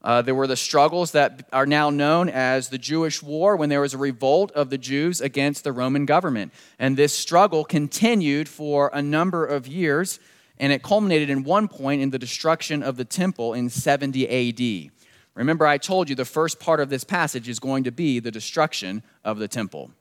uh, 0.02 0.22
there 0.22 0.34
were 0.34 0.48
the 0.48 0.56
struggles 0.56 1.12
that 1.12 1.46
are 1.52 1.66
now 1.66 1.90
known 1.90 2.30
as 2.30 2.70
the 2.70 2.78
Jewish 2.78 3.22
War 3.22 3.58
when 3.58 3.68
there 3.68 3.82
was 3.82 3.94
a 3.94 3.98
revolt 3.98 4.50
of 4.54 4.70
the 4.70 4.78
Jews 4.78 5.20
against 5.20 5.66
the 5.66 5.74
Roman 5.74 6.06
government. 6.06 6.54
And 6.80 6.96
this 6.96 7.14
struggle 7.14 7.66
continued 7.66 8.48
for 8.48 8.90
a 8.94 9.02
number 9.02 9.46
of 9.46 9.68
years 9.68 10.22
and 10.60 10.74
it 10.74 10.84
culminated 10.84 11.30
in 11.30 11.44
one 11.44 11.68
point 11.68 12.02
in 12.02 12.10
the 12.10 12.20
destruction 12.20 12.84
of 12.84 12.98
the 12.98 13.06
temple 13.06 13.54
in 13.54 13.70
70 13.70 14.88
AD. 14.88 14.92
Remember, 15.36 15.66
I 15.66 15.78
told 15.78 16.10
you 16.10 16.16
the 16.16 16.26
first 16.26 16.60
part 16.60 16.80
of 16.80 16.90
this 16.90 17.04
passage 17.04 17.48
is 17.48 17.60
going 17.60 17.86
to 17.86 17.92
be 17.92 18.20
the 18.20 18.32
destruction 18.32 19.04
of 19.24 19.40
the 19.40 19.48
temple. 19.48 19.92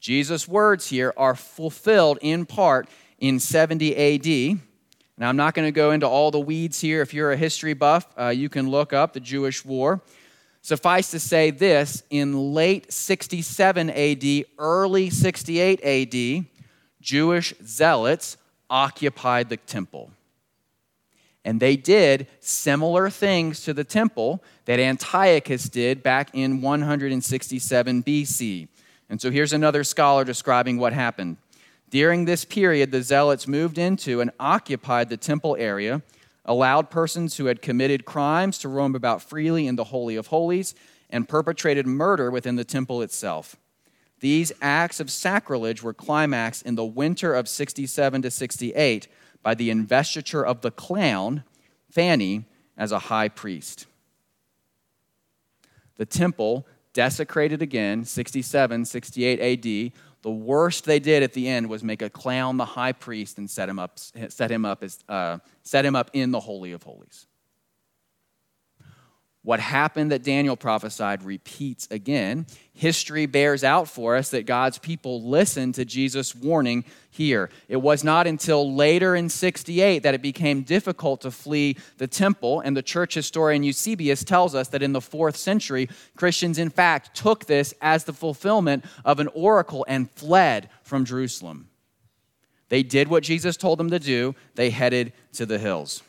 Jesus' 0.00 0.46
words 0.46 0.88
here 0.88 1.14
are 1.16 1.34
fulfilled 1.34 2.18
in 2.20 2.44
part 2.44 2.88
in 3.18 3.40
70 3.40 3.96
AD. 3.96 4.60
Now, 5.16 5.30
I'm 5.30 5.36
not 5.36 5.54
going 5.54 5.66
to 5.66 5.72
go 5.72 5.92
into 5.92 6.06
all 6.06 6.30
the 6.30 6.38
weeds 6.38 6.80
here. 6.80 7.00
If 7.00 7.14
you're 7.14 7.32
a 7.32 7.36
history 7.36 7.72
buff, 7.72 8.06
uh, 8.18 8.28
you 8.28 8.50
can 8.50 8.68
look 8.68 8.92
up 8.92 9.14
the 9.14 9.20
Jewish 9.20 9.64
War. 9.64 10.02
Suffice 10.60 11.10
to 11.12 11.20
say 11.20 11.50
this 11.50 12.02
in 12.10 12.52
late 12.52 12.92
67 12.92 13.88
AD, 13.88 14.44
early 14.58 15.08
68 15.08 15.82
AD, 15.82 16.46
Jewish 17.00 17.54
zealots 17.64 18.36
occupied 18.70 19.48
the 19.48 19.56
temple. 19.56 20.10
And 21.44 21.60
they 21.60 21.76
did 21.76 22.26
similar 22.40 23.08
things 23.08 23.62
to 23.62 23.72
the 23.72 23.84
temple 23.84 24.42
that 24.64 24.80
Antiochus 24.80 25.68
did 25.68 26.02
back 26.02 26.30
in 26.32 26.60
167 26.60 28.02
BC. 28.02 28.68
And 29.08 29.20
so 29.20 29.30
here's 29.30 29.52
another 29.52 29.84
scholar 29.84 30.24
describing 30.24 30.78
what 30.78 30.92
happened. 30.92 31.36
During 31.88 32.24
this 32.24 32.44
period, 32.44 32.90
the 32.90 33.02
Zealots 33.02 33.46
moved 33.46 33.78
into 33.78 34.20
and 34.20 34.32
occupied 34.40 35.08
the 35.08 35.16
temple 35.16 35.56
area, 35.56 36.02
allowed 36.44 36.90
persons 36.90 37.36
who 37.36 37.46
had 37.46 37.62
committed 37.62 38.04
crimes 38.04 38.58
to 38.58 38.68
roam 38.68 38.96
about 38.96 39.22
freely 39.22 39.68
in 39.68 39.76
the 39.76 39.84
Holy 39.84 40.16
of 40.16 40.26
Holies, 40.28 40.74
and 41.08 41.28
perpetrated 41.28 41.86
murder 41.86 42.28
within 42.28 42.56
the 42.56 42.64
temple 42.64 43.02
itself. 43.02 43.56
These 44.20 44.52
acts 44.62 44.98
of 45.00 45.10
sacrilege 45.10 45.82
were 45.82 45.92
climaxed 45.92 46.64
in 46.64 46.74
the 46.74 46.84
winter 46.84 47.34
of 47.34 47.48
67 47.48 48.22
to 48.22 48.30
68 48.30 49.08
by 49.42 49.54
the 49.54 49.70
investiture 49.70 50.44
of 50.44 50.62
the 50.62 50.70
clown, 50.70 51.44
Phanni, 51.94 52.44
as 52.76 52.92
a 52.92 52.98
high 52.98 53.28
priest. 53.28 53.86
The 55.96 56.06
temple 56.06 56.66
desecrated 56.92 57.60
again, 57.60 58.04
67, 58.04 58.86
68 58.86 59.40
AD. 59.40 59.92
The 60.22 60.30
worst 60.30 60.84
they 60.84 60.98
did 60.98 61.22
at 61.22 61.34
the 61.34 61.46
end 61.46 61.68
was 61.68 61.84
make 61.84 62.00
a 62.02 62.10
clown 62.10 62.56
the 62.56 62.64
high 62.64 62.92
priest 62.92 63.38
and 63.38 63.48
set 63.48 63.68
him 63.68 63.78
up, 63.78 63.98
set 63.98 64.50
him 64.50 64.64
up, 64.64 64.82
as, 64.82 64.98
uh, 65.08 65.38
set 65.62 65.84
him 65.84 65.94
up 65.94 66.10
in 66.14 66.30
the 66.30 66.40
Holy 66.40 66.72
of 66.72 66.82
Holies. 66.82 67.26
What 69.46 69.60
happened 69.60 70.10
that 70.10 70.24
Daniel 70.24 70.56
prophesied 70.56 71.22
repeats 71.22 71.86
again. 71.92 72.46
History 72.72 73.26
bears 73.26 73.62
out 73.62 73.86
for 73.86 74.16
us 74.16 74.30
that 74.30 74.44
God's 74.44 74.76
people 74.76 75.22
listened 75.22 75.76
to 75.76 75.84
Jesus' 75.84 76.34
warning 76.34 76.84
here. 77.12 77.50
It 77.68 77.76
was 77.76 78.02
not 78.02 78.26
until 78.26 78.74
later 78.74 79.14
in 79.14 79.28
68 79.28 80.02
that 80.02 80.14
it 80.14 80.20
became 80.20 80.62
difficult 80.62 81.20
to 81.20 81.30
flee 81.30 81.76
the 81.98 82.08
temple, 82.08 82.58
and 82.58 82.76
the 82.76 82.82
church 82.82 83.14
historian 83.14 83.62
Eusebius 83.62 84.24
tells 84.24 84.52
us 84.56 84.66
that 84.70 84.82
in 84.82 84.92
the 84.92 85.00
fourth 85.00 85.36
century, 85.36 85.88
Christians, 86.16 86.58
in 86.58 86.68
fact, 86.68 87.16
took 87.16 87.46
this 87.46 87.72
as 87.80 88.02
the 88.02 88.12
fulfillment 88.12 88.84
of 89.04 89.20
an 89.20 89.28
oracle 89.28 89.86
and 89.86 90.10
fled 90.10 90.68
from 90.82 91.04
Jerusalem. 91.04 91.68
They 92.68 92.82
did 92.82 93.06
what 93.06 93.22
Jesus 93.22 93.56
told 93.56 93.78
them 93.78 93.90
to 93.90 94.00
do, 94.00 94.34
they 94.56 94.70
headed 94.70 95.12
to 95.34 95.46
the 95.46 95.60
hills. 95.60 96.02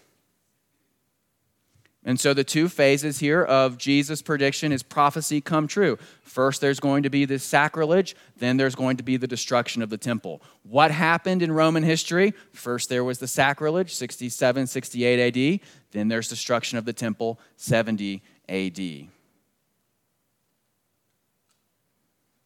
And 2.08 2.18
so 2.18 2.34
the 2.34 2.46
two 2.46 2.70
phases 2.70 3.20
here 3.20 3.44
of 3.44 3.78
Jesus' 3.78 4.22
prediction 4.22 4.72
is 4.72 4.82
prophecy 4.82 5.42
come 5.42 5.68
true. 5.68 5.98
First, 6.22 6.62
there's 6.62 6.80
going 6.80 7.04
to 7.04 7.10
be 7.10 7.26
this 7.26 7.44
sacrilege, 7.44 8.16
then 8.38 8.56
there's 8.56 8.76
going 8.76 8.96
to 8.96 9.04
be 9.04 9.18
the 9.18 9.28
destruction 9.28 9.82
of 9.82 9.90
the 9.90 9.98
temple. 9.98 10.42
What 10.64 10.90
happened 10.90 11.42
in 11.42 11.52
Roman 11.52 11.84
history? 11.84 12.34
First, 12.54 12.88
there 12.88 13.04
was 13.04 13.20
the 13.20 13.28
sacrilege, 13.28 13.94
67, 13.94 14.68
68 14.68 15.20
AD. 15.54 15.60
Then 15.92 16.08
there's 16.08 16.30
destruction 16.30 16.78
of 16.78 16.86
the 16.86 16.94
temple, 16.94 17.42
70 17.58 18.24
AD. 18.48 19.10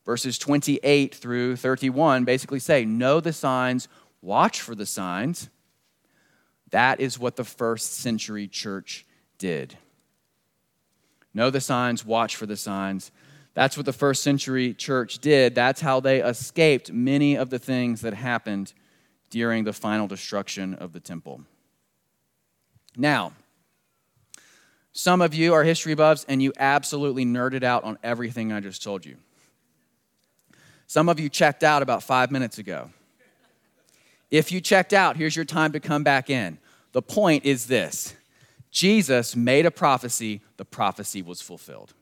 Verses 0.03 0.39
28 0.39 1.13
through 1.13 1.55
31 1.55 2.23
basically 2.23 2.57
say, 2.59 2.83
Know 2.83 3.19
the 3.19 3.31
signs, 3.31 3.87
watch 4.23 4.59
for 4.59 4.73
the 4.73 4.87
signs. 4.87 5.51
That 6.71 6.99
is 6.99 7.19
what 7.19 7.35
the 7.35 7.43
first 7.43 7.93
century 7.93 8.47
church 8.47 9.05
did. 9.41 9.75
Know 11.33 11.49
the 11.49 11.59
signs, 11.59 12.05
watch 12.05 12.35
for 12.35 12.45
the 12.45 12.55
signs. 12.55 13.11
That's 13.55 13.75
what 13.75 13.87
the 13.87 13.93
first 13.93 14.21
century 14.21 14.75
church 14.75 15.17
did. 15.17 15.55
That's 15.55 15.81
how 15.81 15.99
they 15.99 16.21
escaped 16.21 16.91
many 16.91 17.35
of 17.35 17.49
the 17.49 17.57
things 17.57 18.01
that 18.01 18.13
happened 18.13 18.73
during 19.31 19.63
the 19.63 19.73
final 19.73 20.05
destruction 20.05 20.75
of 20.75 20.93
the 20.93 20.99
temple. 20.99 21.41
Now, 22.95 23.33
some 24.93 25.21
of 25.21 25.33
you 25.33 25.53
are 25.55 25.63
history 25.63 25.95
buffs 25.95 26.23
and 26.29 26.41
you 26.43 26.53
absolutely 26.59 27.25
nerded 27.25 27.63
out 27.63 27.83
on 27.83 27.97
everything 28.03 28.53
I 28.53 28.59
just 28.59 28.83
told 28.83 29.05
you. 29.05 29.17
Some 30.85 31.09
of 31.09 31.19
you 31.19 31.29
checked 31.29 31.63
out 31.63 31.81
about 31.81 32.03
five 32.03 32.29
minutes 32.29 32.59
ago. 32.59 32.91
If 34.29 34.51
you 34.51 34.61
checked 34.61 34.93
out, 34.93 35.17
here's 35.17 35.35
your 35.35 35.45
time 35.45 35.71
to 35.71 35.79
come 35.79 36.03
back 36.03 36.29
in. 36.29 36.59
The 36.91 37.01
point 37.01 37.43
is 37.43 37.65
this 37.65 38.13
Jesus 38.71 39.35
made 39.35 39.65
a 39.65 39.71
prophecy, 39.71 40.41
the 40.57 40.65
prophecy 40.65 41.21
was 41.21 41.41
fulfilled. 41.41 41.93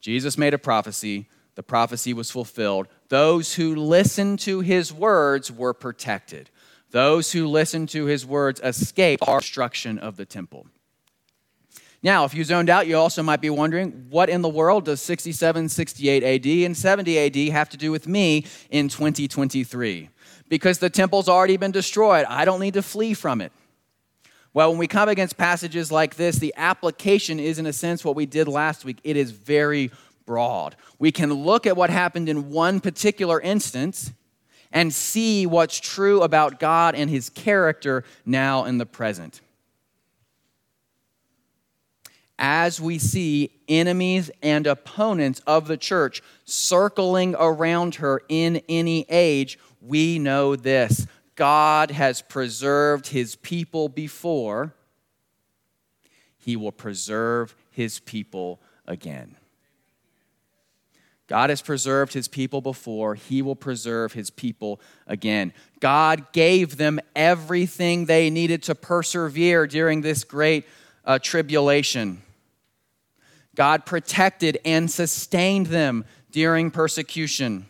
Jesus 0.00 0.38
made 0.38 0.54
a 0.54 0.58
prophecy, 0.58 1.28
the 1.54 1.62
prophecy 1.62 2.14
was 2.14 2.30
fulfilled. 2.30 2.88
Those 3.08 3.54
who 3.54 3.76
listened 3.76 4.38
to 4.40 4.60
his 4.60 4.92
words 4.92 5.52
were 5.52 5.74
protected. 5.74 6.48
Those 6.90 7.32
who 7.32 7.46
listened 7.46 7.90
to 7.90 8.06
his 8.06 8.24
words 8.24 8.60
escaped 8.64 9.24
the 9.24 9.38
destruction 9.38 9.98
of 9.98 10.16
the 10.16 10.24
temple. 10.24 10.66
Now, 12.02 12.24
if 12.24 12.32
you 12.32 12.44
zoned 12.44 12.70
out, 12.70 12.86
you 12.86 12.96
also 12.96 13.22
might 13.22 13.42
be 13.42 13.50
wondering 13.50 14.06
what 14.08 14.30
in 14.30 14.40
the 14.40 14.48
world 14.48 14.86
does 14.86 15.02
67, 15.02 15.68
68 15.68 16.22
AD, 16.24 16.46
and 16.64 16.74
70 16.74 17.18
AD 17.18 17.52
have 17.52 17.68
to 17.68 17.76
do 17.76 17.90
with 17.92 18.08
me 18.08 18.46
in 18.70 18.88
2023? 18.88 20.08
Because 20.48 20.78
the 20.78 20.88
temple's 20.88 21.28
already 21.28 21.58
been 21.58 21.72
destroyed. 21.72 22.24
I 22.26 22.46
don't 22.46 22.60
need 22.60 22.74
to 22.74 22.82
flee 22.82 23.12
from 23.12 23.42
it. 23.42 23.52
Well, 24.52 24.70
when 24.70 24.78
we 24.78 24.88
come 24.88 25.08
against 25.08 25.36
passages 25.36 25.92
like 25.92 26.16
this, 26.16 26.36
the 26.36 26.52
application 26.56 27.38
is, 27.38 27.58
in 27.58 27.66
a 27.66 27.72
sense, 27.72 28.04
what 28.04 28.16
we 28.16 28.26
did 28.26 28.48
last 28.48 28.84
week. 28.84 28.98
It 29.04 29.16
is 29.16 29.30
very 29.30 29.92
broad. 30.26 30.74
We 30.98 31.12
can 31.12 31.32
look 31.32 31.66
at 31.66 31.76
what 31.76 31.90
happened 31.90 32.28
in 32.28 32.50
one 32.50 32.80
particular 32.80 33.40
instance 33.40 34.12
and 34.72 34.92
see 34.92 35.46
what's 35.46 35.78
true 35.78 36.22
about 36.22 36.58
God 36.58 36.94
and 36.94 37.10
his 37.10 37.30
character 37.30 38.04
now 38.24 38.64
in 38.64 38.78
the 38.78 38.86
present. 38.86 39.40
As 42.38 42.80
we 42.80 42.98
see 42.98 43.50
enemies 43.68 44.30
and 44.42 44.66
opponents 44.66 45.40
of 45.46 45.68
the 45.68 45.76
church 45.76 46.22
circling 46.44 47.36
around 47.38 47.96
her 47.96 48.22
in 48.28 48.62
any 48.68 49.04
age, 49.08 49.58
we 49.80 50.18
know 50.18 50.56
this 50.56 51.06
God 51.40 51.90
has 51.90 52.20
preserved 52.20 53.06
his 53.06 53.34
people 53.34 53.88
before, 53.88 54.74
he 56.36 56.54
will 56.54 56.70
preserve 56.70 57.56
his 57.70 57.98
people 57.98 58.60
again. 58.86 59.36
God 61.28 61.48
has 61.48 61.62
preserved 61.62 62.12
his 62.12 62.28
people 62.28 62.60
before, 62.60 63.14
he 63.14 63.40
will 63.40 63.56
preserve 63.56 64.12
his 64.12 64.28
people 64.28 64.82
again. 65.06 65.54
God 65.80 66.30
gave 66.34 66.76
them 66.76 67.00
everything 67.16 68.04
they 68.04 68.28
needed 68.28 68.62
to 68.64 68.74
persevere 68.74 69.66
during 69.66 70.02
this 70.02 70.24
great 70.24 70.66
uh, 71.06 71.18
tribulation. 71.18 72.20
God 73.54 73.86
protected 73.86 74.58
and 74.66 74.90
sustained 74.90 75.68
them 75.68 76.04
during 76.30 76.70
persecution. 76.70 77.64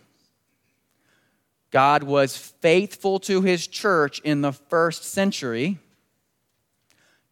God 1.70 2.02
was 2.02 2.36
faithful 2.36 3.20
to 3.20 3.42
his 3.42 3.66
church 3.66 4.20
in 4.20 4.40
the 4.40 4.52
first 4.52 5.04
century. 5.04 5.78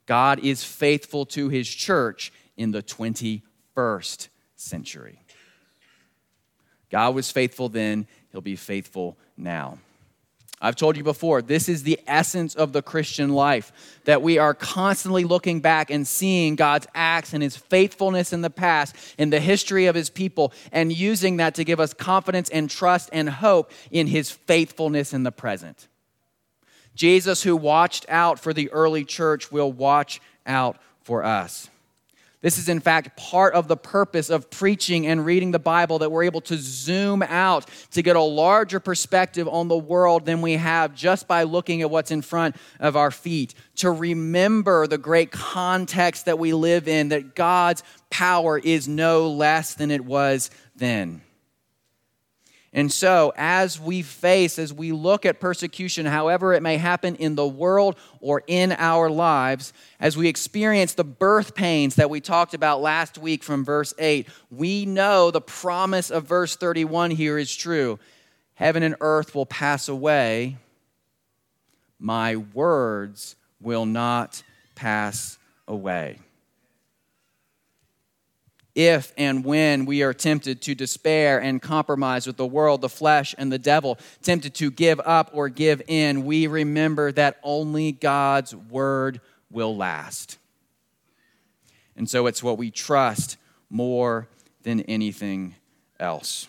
God 0.07 0.39
is 0.41 0.65
faithful 0.65 1.27
to 1.27 1.49
his 1.49 1.69
church 1.69 2.33
in 2.57 2.71
the 2.71 2.83
21st 2.83 4.29
century. 4.57 5.21
God 6.91 7.15
was 7.15 7.31
faithful 7.31 7.69
then, 7.69 8.07
he'll 8.33 8.41
be 8.41 8.57
faithful 8.57 9.19
now. 9.37 9.79
I've 10.61 10.77
told 10.77 10.97
you 10.97 11.05
before, 11.05 11.41
this 11.41 11.69
is 11.69 11.85
the 11.85 12.01
essence 12.07 12.55
of 12.55 12.73
the 12.73 12.83
Christian 12.83 13.31
life 13.31 13.73
that 14.05 14.23
we 14.23 14.39
are 14.39 14.55
constantly 14.55 15.25
looking 15.25 15.61
back 15.61 15.91
and 15.91 16.07
seeing 16.07 16.57
God's 16.57 16.87
acts 16.95 17.33
and 17.33 17.43
his 17.43 17.57
faithfulness 17.57 18.33
in 18.33 18.43
the 18.43 18.51
past, 18.51 18.97
in 19.19 19.31
the 19.31 19.41
history 19.41 19.87
of 19.87 19.95
his 19.95 20.11
people, 20.11 20.53
and 20.73 20.93
using 20.93 21.37
that 21.37 21.55
to 21.55 21.65
give 21.65 21.79
us 21.79 21.95
confidence 21.95 22.49
and 22.51 22.69
trust 22.69 23.09
and 23.13 23.31
hope 23.31 23.71
in 23.91 24.09
his 24.09 24.31
faithfulness 24.31 25.13
in 25.13 25.23
the 25.23 25.33
present. 25.33 25.87
Jesus, 26.95 27.45
who 27.45 27.57
watched 27.57 28.05
out 28.09 28.41
for 28.41 28.53
the 28.53 28.71
early 28.73 29.05
church, 29.05 29.53
will 29.53 29.71
watch 29.71 30.21
out 30.45 30.77
for 31.03 31.23
us. 31.23 31.71
This 32.41 32.57
is, 32.57 32.69
in 32.69 32.79
fact, 32.79 33.17
part 33.17 33.55
of 33.55 33.67
the 33.67 33.77
purpose 33.77 34.31
of 34.31 34.49
preaching 34.49 35.09
and 35.09 35.27
reading 35.27 35.51
the 35.51 35.59
Bible 35.59 35.99
that 35.99 36.13
we're 36.13 36.23
able 36.23 36.41
to 36.43 36.57
zoom 36.57 37.21
out 37.23 37.69
to 37.91 38.03
get 38.03 38.15
a 38.15 38.23
larger 38.23 38.79
perspective 38.79 39.49
on 39.49 39.67
the 39.67 39.77
world 39.77 40.25
than 40.25 40.41
we 40.41 40.53
have 40.53 40.95
just 40.95 41.27
by 41.27 41.43
looking 41.43 41.83
at 41.83 41.91
what's 41.91 42.13
in 42.13 42.23
front 42.23 42.55
of 42.79 42.97
our 42.97 43.11
feet. 43.11 43.55
To 43.77 43.91
remember 43.91 44.87
the 44.87 44.99
great 44.99 45.33
context 45.33 46.27
that 46.27 46.39
we 46.39 46.53
live 46.53 46.87
in, 46.87 47.09
that 47.09 47.35
God's 47.35 47.83
power 48.09 48.57
is 48.57 48.87
no 48.87 49.29
less 49.29 49.75
than 49.75 49.91
it 49.91 50.05
was 50.05 50.51
then. 50.77 51.23
And 52.73 52.93
so, 52.93 53.33
as 53.37 53.81
we 53.81 54.03
face, 54.03 54.59
as 54.59 54.75
we 54.75 54.93
look 54.93 55.25
at 55.25 55.41
persecution, 55.41 56.05
however 56.05 56.53
it 56.53 56.63
may 56.63 56.77
happen 56.77 57.17
in 57.17 57.35
the 57.35 57.47
world 57.47 57.97
or 58.21 58.43
in 58.47 58.73
our 58.73 59.09
lives, 59.09 59.73
as 59.99 60.19
we 60.19 60.29
experience 60.29 60.93
the 60.93 61.05
birth 61.05 61.55
pains 61.55 61.95
that 61.95 62.11
we 62.11 62.21
talked 62.21 62.53
about 62.53 62.83
last 62.83 63.17
week 63.17 63.43
from 63.43 63.65
verse 63.65 63.95
8, 63.99 64.29
we 64.51 64.85
know 64.85 65.31
the 65.31 65.41
promise 65.41 66.11
of 66.11 66.25
verse 66.25 66.57
31 66.57 67.11
here 67.13 67.39
is 67.39 67.55
true. 67.55 67.99
Heaven 68.55 68.83
and 68.83 68.97
earth 69.01 69.35
will 69.35 69.47
pass 69.47 69.89
away, 69.89 70.59
my 71.99 72.37
words 72.37 73.37
will 73.61 73.87
not 73.87 74.43
pass 74.75 75.39
away 75.67 76.19
if 78.75 79.13
and 79.17 79.45
when 79.45 79.87
we 79.87 80.03
are 80.03 80.15
tempted 80.15 80.63
to 80.63 80.75
despair 80.75 81.41
and 81.41 81.61
compromise 81.61 82.27
with 82.27 82.37
the 82.37 82.47
world, 82.47 82.81
the 82.81 82.89
flesh, 82.89 83.35
and 83.37 83.51
the 83.51 83.59
devil, 83.59 83.99
tempted 84.23 84.55
to 84.55 84.71
give 84.71 85.01
up 85.01 85.31
or 85.33 85.49
give 85.49 85.83
in, 85.89 86.25
we 86.25 86.47
remember 86.47 87.11
that 87.13 87.39
only 87.43 87.93
God's 87.93 88.55
word 88.55 89.21
will 89.51 89.77
last. 89.77 90.39
And 91.97 92.09
so 92.09 92.27
it's 92.27 92.43
what 92.43 92.59
we 92.59 92.71
trust 92.71 93.37
more 93.69 94.29
than 94.63 94.83
anything 94.83 95.57
else. 95.99 96.47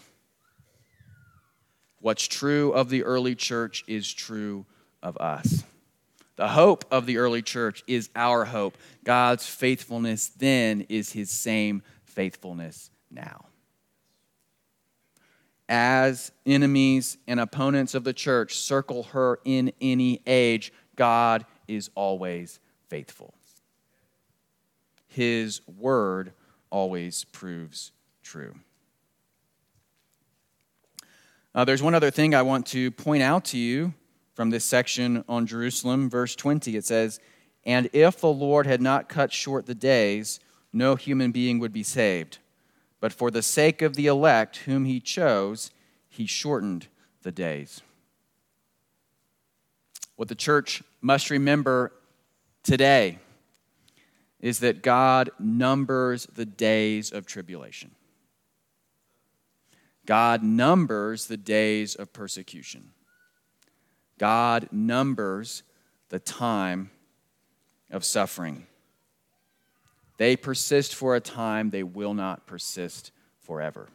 What's 2.01 2.27
true 2.27 2.71
of 2.71 2.89
the 2.89 3.03
early 3.03 3.35
church 3.35 3.83
is 3.87 4.11
true 4.13 4.65
of 5.01 5.17
us. 5.17 5.63
The 6.35 6.47
hope 6.49 6.85
of 6.89 7.05
the 7.05 7.17
early 7.17 7.41
church 7.41 7.83
is 7.87 8.09
our 8.15 8.45
hope. 8.45 8.77
God's 9.03 9.45
faithfulness 9.45 10.29
then 10.29 10.85
is 10.87 11.11
his 11.11 11.31
same 11.31 11.81
faithfulness 12.19 12.91
now. 13.09 13.45
As 15.69 16.33
enemies 16.45 17.17
and 17.29 17.39
opponents 17.39 17.95
of 17.95 18.03
the 18.03 18.11
church 18.11 18.55
circle 18.57 19.03
her 19.03 19.39
in 19.45 19.71
any 19.79 20.21
age, 20.27 20.73
God 20.97 21.45
is 21.69 21.89
always 21.95 22.59
faithful. 22.89 23.33
His 25.07 25.61
word 25.65 26.33
always 26.69 27.23
proves 27.23 27.93
true. 28.21 28.53
Uh, 31.55 31.63
there's 31.63 31.81
one 31.81 31.95
other 31.95 32.11
thing 32.11 32.35
I 32.35 32.41
want 32.41 32.65
to 32.67 32.91
point 32.91 33.23
out 33.23 33.45
to 33.45 33.57
you 33.57 33.93
from 34.33 34.49
this 34.49 34.65
section 34.65 35.23
on 35.29 35.47
Jerusalem, 35.47 36.09
verse 36.09 36.35
20. 36.35 36.75
It 36.75 36.83
says, 36.83 37.21
And 37.65 37.89
if 37.93 38.19
the 38.19 38.27
Lord 38.27 38.67
had 38.67 38.81
not 38.81 39.07
cut 39.07 39.31
short 39.31 39.67
the 39.67 39.73
days, 39.73 40.41
no 40.71 40.95
human 40.95 41.31
being 41.31 41.59
would 41.59 41.73
be 41.73 41.83
saved. 41.83 42.39
But 42.99 43.13
for 43.13 43.31
the 43.31 43.41
sake 43.41 43.81
of 43.81 43.95
the 43.95 44.07
elect 44.07 44.57
whom 44.57 44.85
he 44.85 44.99
chose, 44.99 45.71
he 46.09 46.25
shortened 46.25 46.87
the 47.21 47.31
days. 47.31 47.81
What 50.15 50.27
the 50.27 50.35
church 50.35 50.83
must 51.01 51.29
remember 51.29 51.93
today 52.63 53.19
is 54.41 54.59
that 54.59 54.83
God 54.83 55.29
numbers 55.39 56.25
the 56.25 56.45
days 56.45 57.11
of 57.11 57.25
tribulation. 57.25 57.91
God 60.05 60.43
numbers 60.43 61.27
the 61.27 61.37
days 61.37 61.95
of 61.95 62.11
persecution. 62.11 62.91
God 64.17 64.67
numbers 64.71 65.63
the 66.09 66.19
time 66.19 66.89
of 67.91 68.03
suffering. 68.03 68.65
They 70.19 70.35
persist 70.35 70.93
for 70.93 71.15
a 71.15 71.21
time, 71.21 71.69
they 71.69 71.81
will 71.81 72.13
not 72.13 72.45
persist 72.45 73.13
forever. 73.39 73.87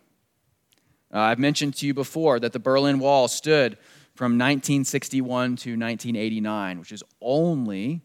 Uh, 1.13 1.19
I've 1.19 1.39
mentioned 1.39 1.77
to 1.77 1.87
you 1.87 1.93
before 1.93 2.41
that 2.41 2.55
the 2.55 2.59
Berlin 2.59 2.99
Wall 2.99 3.29
stood 3.29 3.77
from 4.15 4.33
1961 4.33 5.57
to 5.57 5.71
1989, 5.73 6.81
which 6.81 6.93
is 6.93 7.05
only 7.21 8.01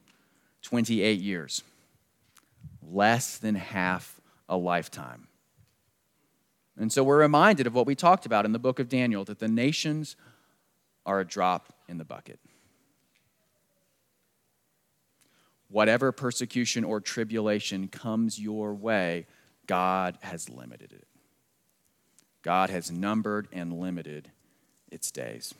28 0.63 1.21
years, 1.21 1.63
less 2.83 3.37
than 3.37 3.55
half 3.55 4.19
a 4.49 4.57
lifetime. 4.57 5.27
And 6.77 6.91
so 6.91 7.05
we're 7.05 7.21
reminded 7.21 7.67
of 7.67 7.73
what 7.73 7.87
we 7.87 7.95
talked 7.95 8.25
about 8.25 8.43
in 8.43 8.51
the 8.51 8.59
book 8.59 8.79
of 8.79 8.89
Daniel 8.89 9.23
that 9.25 9.39
the 9.39 9.47
nations 9.47 10.17
are 11.05 11.21
a 11.21 11.25
drop 11.25 11.71
in 11.87 11.97
the 11.97 12.05
bucket. 12.05 12.41
Whatever 15.69 16.11
persecution 16.11 16.83
or 16.83 16.99
tribulation 16.99 17.87
comes 17.87 18.39
your 18.39 18.73
way, 18.73 19.27
God 19.67 20.17
has 20.21 20.49
limited 20.49 20.91
it. 20.91 21.07
God 22.41 22.69
has 22.69 22.89
numbered 22.89 23.47
and 23.51 23.79
limited 23.79 24.31
its 24.91 25.11
days. 25.11 25.53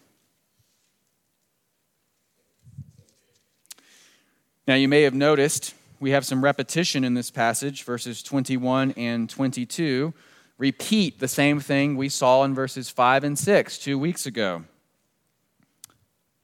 Now, 4.68 4.76
you 4.76 4.88
may 4.88 5.04
have 5.04 5.14
noticed 5.14 5.74
we 6.00 6.12
have 6.12 6.26
some 6.26 6.44
repetition 6.44 7.04
in 7.04 7.14
this 7.14 7.30
passage. 7.30 7.84
Verses 7.84 8.24
21 8.24 8.94
and 8.98 9.30
22 9.30 10.14
repeat 10.58 11.20
the 11.20 11.28
same 11.28 11.60
thing 11.60 11.96
we 11.96 12.10
saw 12.10 12.44
in 12.44 12.54
verses 12.54 12.90
5 12.90 13.24
and 13.24 13.38
6 13.38 13.78
two 13.78 13.98
weeks 13.98 14.26
ago. 14.26 14.64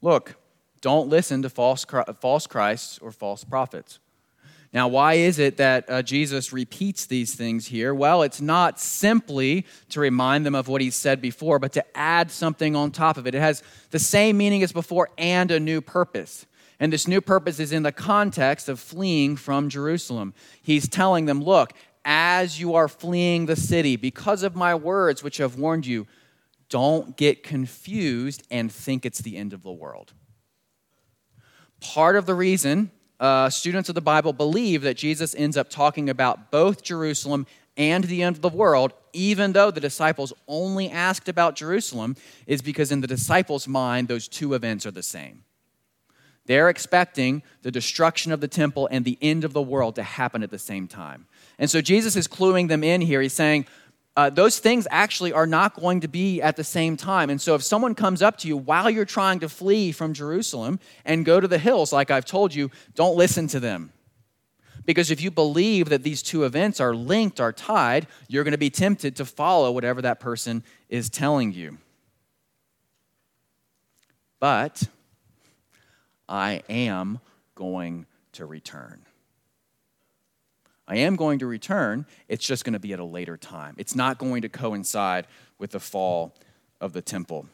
Look, 0.02 0.36
don't 0.86 1.10
listen 1.10 1.42
to 1.42 1.50
false, 1.50 1.84
false 2.22 2.46
Christs 2.46 3.00
or 3.00 3.12
false 3.12 3.44
prophets. 3.44 3.98
Now, 4.72 4.88
why 4.88 5.16
is 5.16 5.40
it 5.40 5.58
that 5.58 5.90
uh, 5.90 6.04
Jesus 6.04 6.54
repeats 6.54 7.08
these 7.08 7.34
things 7.34 7.66
here? 7.66 7.92
Well, 7.96 8.22
it's 8.22 8.40
not 8.40 8.80
simply 8.80 9.66
to 9.90 10.00
remind 10.00 10.46
them 10.46 10.54
of 10.54 10.68
what 10.68 10.82
he 10.82 10.92
said 10.92 11.22
before, 11.22 11.58
but 11.58 11.72
to 11.72 11.98
add 11.98 12.30
something 12.30 12.76
on 12.76 12.92
top 12.92 13.18
of 13.18 13.26
it. 13.26 13.34
It 13.34 13.40
has 13.40 13.64
the 13.90 13.98
same 13.98 14.38
meaning 14.38 14.62
as 14.62 14.72
before 14.72 15.10
and 15.18 15.50
a 15.50 15.60
new 15.60 15.82
purpose. 15.82 16.46
And 16.80 16.94
this 16.94 17.08
new 17.08 17.20
purpose 17.20 17.60
is 17.60 17.72
in 17.72 17.82
the 17.82 17.92
context 17.92 18.70
of 18.70 18.80
fleeing 18.80 19.38
from 19.38 19.70
Jerusalem. 19.70 20.36
He's 20.62 20.88
telling 20.88 21.26
them, 21.26 21.44
look, 21.44 21.74
as 22.04 22.60
you 22.60 22.76
are 22.76 22.88
fleeing 22.88 23.48
the 23.48 23.56
city, 23.56 23.96
because 23.96 24.44
of 24.44 24.56
my 24.56 24.76
words 24.76 25.24
which 25.24 25.38
have 25.38 25.58
warned 25.58 25.88
you, 25.88 26.06
don't 26.70 27.18
get 27.18 27.42
confused 27.42 28.44
and 28.52 28.72
think 28.72 29.04
it's 29.04 29.24
the 29.24 29.36
end 29.36 29.52
of 29.52 29.64
the 29.64 29.72
world. 29.72 30.14
Part 31.94 32.16
of 32.16 32.26
the 32.26 32.36
reason 32.36 32.92
uh, 33.20 33.50
students 33.50 33.90
of 33.90 33.96
the 33.96 34.02
Bible 34.02 34.34
believe 34.34 34.82
that 34.82 34.98
Jesus 34.98 35.36
ends 35.36 35.56
up 35.56 35.70
talking 35.70 36.10
about 36.10 36.52
both 36.52 36.84
Jerusalem 36.84 37.48
and 37.78 38.04
the 38.04 38.24
end 38.24 38.36
of 38.36 38.42
the 38.42 38.50
world, 38.50 38.94
even 39.14 39.54
though 39.54 39.72
the 39.72 39.80
disciples 39.80 40.34
only 40.48 40.90
asked 40.90 41.30
about 41.30 41.56
Jerusalem, 41.56 42.16
is 42.48 42.62
because 42.62 42.92
in 42.92 43.02
the 43.02 43.08
disciples' 43.08 43.68
mind, 43.68 44.08
those 44.08 44.28
two 44.28 44.54
events 44.54 44.86
are 44.86 44.92
the 44.92 45.04
same. 45.04 45.44
They're 46.46 46.70
expecting 46.70 47.42
the 47.64 47.72
destruction 47.72 48.32
of 48.32 48.40
the 48.40 48.48
temple 48.48 48.88
and 48.92 49.04
the 49.04 49.18
end 49.22 49.44
of 49.44 49.54
the 49.54 49.62
world 49.62 49.96
to 49.96 50.04
happen 50.04 50.44
at 50.44 50.52
the 50.52 50.60
same 50.60 50.88
time. 50.88 51.26
And 51.58 51.70
so 51.70 51.82
Jesus 51.82 52.16
is 52.16 52.28
cluing 52.28 52.68
them 52.68 52.84
in 52.84 53.02
here. 53.02 53.22
He's 53.22 53.34
saying, 53.34 53.66
uh, 54.18 54.30
those 54.30 54.60
things 54.60 54.88
actually 54.92 55.34
are 55.34 55.48
not 55.48 55.76
going 55.76 56.00
to 56.02 56.08
be 56.08 56.42
at 56.42 56.56
the 56.56 56.64
same 56.64 56.96
time. 56.96 57.30
And 57.30 57.42
so, 57.42 57.56
if 57.56 57.64
someone 57.64 57.96
comes 57.96 58.22
up 58.22 58.38
to 58.40 58.48
you 58.48 58.56
while 58.56 58.90
you're 58.90 59.04
trying 59.04 59.40
to 59.42 59.50
flee 59.50 59.92
from 59.92 60.14
Jerusalem 60.14 60.80
and 61.04 61.26
go 61.26 61.40
to 61.40 61.48
the 61.48 61.58
hills, 61.58 61.92
like 61.92 62.12
I've 62.12 62.26
told 62.26 62.54
you, 62.56 62.72
don't 62.96 63.18
listen 63.18 63.48
to 63.48 63.60
them. 63.60 63.92
Because 64.86 65.12
if 65.12 65.20
you 65.20 65.32
believe 65.32 65.90
that 65.90 66.04
these 66.04 66.22
two 66.22 66.44
events 66.44 66.80
are 66.80 66.96
linked, 66.96 67.40
are 67.40 67.52
tied, 67.52 68.08
you're 68.28 68.44
going 68.44 68.52
to 68.52 68.58
be 68.58 68.70
tempted 68.70 69.16
to 69.18 69.26
follow 69.26 69.72
whatever 69.72 70.02
that 70.04 70.20
person 70.20 70.64
is 70.90 71.10
telling 71.10 71.52
you. 71.52 71.78
But 74.40 74.84
I 76.30 76.62
am 76.70 77.20
going 77.56 78.06
to 78.34 78.46
return. 78.46 79.05
I 80.88 80.98
am 80.98 81.16
going 81.16 81.40
to 81.40 81.48
return. 81.48 82.06
It's 82.28 82.46
just 82.46 82.64
going 82.64 82.74
to 82.74 82.80
be 82.80 82.94
at 82.94 83.00
a 83.00 83.06
later 83.06 83.38
time. 83.38 83.76
It's 83.78 83.96
not 83.96 84.18
going 84.18 84.44
to 84.44 84.50
coincide 84.50 85.28
with 85.58 85.72
the 85.72 85.80
fall 85.80 86.36
of 86.80 86.94
the 86.94 87.02
temple. 87.02 87.48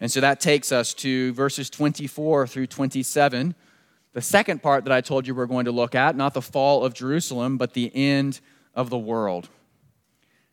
And 0.00 0.10
so 0.10 0.20
that 0.20 0.40
takes 0.40 0.72
us 0.72 0.92
to 0.94 1.32
verses 1.32 1.70
24 1.70 2.46
through 2.46 2.66
27. 2.66 3.54
The 4.12 4.22
second 4.22 4.62
part 4.62 4.84
that 4.84 4.92
I 4.92 5.00
told 5.00 5.26
you 5.26 5.34
we're 5.34 5.46
going 5.46 5.66
to 5.66 5.72
look 5.72 5.94
at, 5.94 6.16
not 6.16 6.34
the 6.34 6.42
fall 6.42 6.84
of 6.84 6.94
Jerusalem, 6.94 7.58
but 7.58 7.74
the 7.74 7.90
end 7.94 8.40
of 8.74 8.90
the 8.90 8.98
world. 8.98 9.48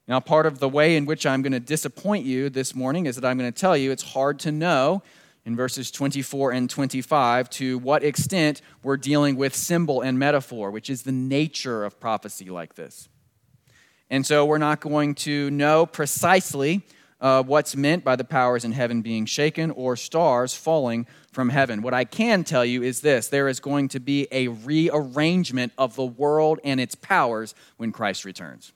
Now, 0.08 0.20
part 0.20 0.46
of 0.46 0.60
the 0.60 0.68
way 0.68 0.98
in 0.98 1.06
which 1.06 1.26
I'm 1.26 1.42
going 1.42 1.54
to 1.54 1.62
disappoint 1.62 2.26
you 2.26 2.50
this 2.50 2.76
morning 2.76 3.06
is 3.06 3.16
that 3.16 3.26
I'm 3.26 3.38
going 3.38 3.52
to 3.52 3.58
tell 3.58 3.78
you 3.78 3.92
it's 3.92 4.04
hard 4.04 4.38
to 4.40 4.52
know 4.52 5.02
in 5.46 5.56
verses 5.56 5.92
24 5.92 6.52
and 6.52 6.70
25 6.70 7.50
to 7.50 7.78
what 7.80 8.04
extent 8.04 8.62
we're 8.82 8.98
dealing 8.98 9.36
with 9.36 9.56
symbol 9.56 10.02
and 10.02 10.18
metaphor, 10.18 10.72
which 10.72 10.90
is 10.90 11.04
the 11.04 11.12
nature 11.12 11.84
of 11.84 12.00
prophecy 12.00 12.50
like 12.50 12.76
this. 12.76 13.10
And 14.10 14.26
so 14.26 14.46
we're 14.46 14.58
not 14.58 14.80
going 14.80 15.16
to 15.16 15.50
know 15.52 15.86
precisely 15.86 16.84
uh, 17.20 17.42
what's 17.42 17.76
meant 17.76 18.04
by 18.04 18.16
the 18.16 18.24
powers 18.24 18.66
in 18.66 18.74
heaven 18.74 19.02
being 19.02 19.26
shaken 19.26 19.72
or 19.72 19.96
stars 19.96 20.54
falling 20.54 21.08
from 21.32 21.50
heaven. 21.50 21.82
What 21.82 21.94
I 21.94 22.04
can 22.04 22.44
tell 22.44 22.66
you 22.66 22.84
is 22.84 23.02
this 23.02 23.30
there 23.30 23.48
is 23.48 23.60
going 23.60 23.88
to 23.90 24.00
be 24.00 24.28
a 24.32 24.50
rearrangement 24.50 25.72
of 25.78 25.96
the 25.96 26.06
world 26.06 26.60
and 26.64 26.80
its 26.80 26.96
powers 26.96 27.56
when 27.78 27.92
Christ 27.92 28.26
returns 28.26 28.74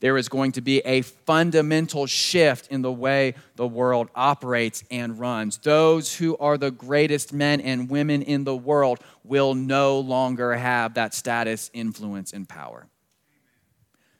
there 0.00 0.16
is 0.16 0.28
going 0.28 0.52
to 0.52 0.60
be 0.60 0.80
a 0.80 1.02
fundamental 1.02 2.06
shift 2.06 2.68
in 2.68 2.82
the 2.82 2.92
way 2.92 3.34
the 3.56 3.66
world 3.66 4.08
operates 4.14 4.84
and 4.90 5.18
runs. 5.18 5.58
Those 5.58 6.14
who 6.14 6.36
are 6.38 6.58
the 6.58 6.70
greatest 6.70 7.32
men 7.32 7.60
and 7.60 7.88
women 7.88 8.22
in 8.22 8.44
the 8.44 8.56
world 8.56 9.00
will 9.22 9.54
no 9.54 9.98
longer 9.98 10.54
have 10.54 10.94
that 10.94 11.14
status, 11.14 11.70
influence, 11.72 12.32
and 12.32 12.48
power 12.48 12.86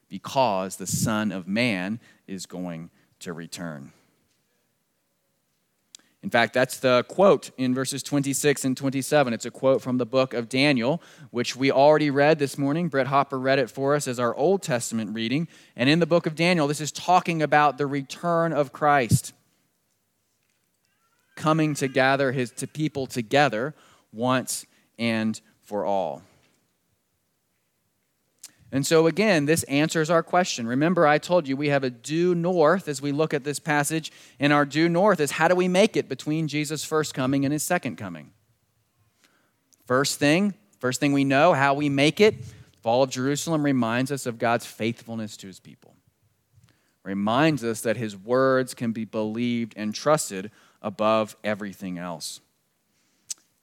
because 0.08 0.76
the 0.76 0.86
Son 0.86 1.32
of 1.32 1.48
Man 1.48 1.98
is 2.26 2.46
going 2.46 2.90
to 3.18 3.32
return. 3.32 3.92
In 6.24 6.30
fact, 6.30 6.54
that's 6.54 6.78
the 6.78 7.04
quote 7.06 7.50
in 7.58 7.74
verses 7.74 8.02
26 8.02 8.64
and 8.64 8.74
27. 8.74 9.34
It's 9.34 9.44
a 9.44 9.50
quote 9.50 9.82
from 9.82 9.98
the 9.98 10.06
book 10.06 10.32
of 10.32 10.48
Daniel, 10.48 11.02
which 11.30 11.54
we 11.54 11.70
already 11.70 12.08
read 12.08 12.38
this 12.38 12.56
morning. 12.56 12.88
Brett 12.88 13.08
Hopper 13.08 13.38
read 13.38 13.58
it 13.58 13.70
for 13.70 13.94
us 13.94 14.08
as 14.08 14.18
our 14.18 14.34
Old 14.34 14.62
Testament 14.62 15.14
reading. 15.14 15.48
And 15.76 15.90
in 15.90 15.98
the 15.98 16.06
book 16.06 16.24
of 16.24 16.34
Daniel, 16.34 16.66
this 16.66 16.80
is 16.80 16.90
talking 16.90 17.42
about 17.42 17.76
the 17.76 17.86
return 17.86 18.54
of 18.54 18.72
Christ 18.72 19.34
coming 21.36 21.74
to 21.74 21.88
gather 21.88 22.32
his 22.32 22.52
people 22.72 23.06
together 23.06 23.74
once 24.10 24.64
and 24.98 25.38
for 25.62 25.84
all. 25.84 26.22
And 28.74 28.84
so, 28.84 29.06
again, 29.06 29.46
this 29.46 29.62
answers 29.64 30.10
our 30.10 30.24
question. 30.24 30.66
Remember, 30.66 31.06
I 31.06 31.18
told 31.18 31.46
you 31.46 31.56
we 31.56 31.68
have 31.68 31.84
a 31.84 31.90
due 31.90 32.34
north 32.34 32.88
as 32.88 33.00
we 33.00 33.12
look 33.12 33.32
at 33.32 33.44
this 33.44 33.60
passage, 33.60 34.10
and 34.40 34.52
our 34.52 34.64
due 34.64 34.88
north 34.88 35.20
is 35.20 35.30
how 35.30 35.46
do 35.46 35.54
we 35.54 35.68
make 35.68 35.96
it 35.96 36.08
between 36.08 36.48
Jesus' 36.48 36.82
first 36.82 37.14
coming 37.14 37.44
and 37.44 37.52
his 37.52 37.62
second 37.62 37.98
coming? 37.98 38.32
First 39.86 40.18
thing, 40.18 40.54
first 40.80 40.98
thing 40.98 41.12
we 41.12 41.22
know, 41.22 41.52
how 41.52 41.74
we 41.74 41.88
make 41.88 42.20
it, 42.20 42.34
fall 42.82 43.04
of 43.04 43.10
Jerusalem 43.10 43.62
reminds 43.62 44.10
us 44.10 44.26
of 44.26 44.40
God's 44.40 44.66
faithfulness 44.66 45.36
to 45.36 45.46
his 45.46 45.60
people. 45.60 45.94
Reminds 47.04 47.62
us 47.62 47.80
that 47.82 47.96
his 47.96 48.16
words 48.16 48.74
can 48.74 48.90
be 48.90 49.04
believed 49.04 49.74
and 49.76 49.94
trusted 49.94 50.50
above 50.82 51.36
everything 51.44 51.96
else. 51.96 52.40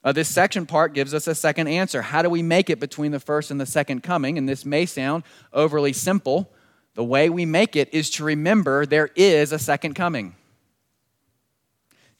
Uh, 0.04 0.12
this 0.12 0.30
section 0.30 0.66
part 0.66 0.94
gives 0.94 1.14
us 1.14 1.28
a 1.28 1.36
second 1.36 1.68
answer. 1.68 2.02
How 2.02 2.22
do 2.22 2.30
we 2.30 2.42
make 2.42 2.70
it 2.70 2.80
between 2.80 3.12
the 3.12 3.20
first 3.20 3.52
and 3.52 3.62
the 3.62 3.66
second 3.66 4.02
coming? 4.02 4.38
And 4.38 4.50
this 4.50 4.66
may 4.66 4.86
sound 4.86 5.24
overly 5.54 5.94
simple. 5.94 6.52
The 6.96 7.04
way 7.04 7.30
we 7.30 7.46
make 7.46 7.76
it 7.76 7.94
is 7.94 8.10
to 8.12 8.24
remember 8.24 8.86
there 8.86 9.12
is 9.16 9.52
a 9.52 9.60
second 9.60 9.94
coming. 9.94 10.36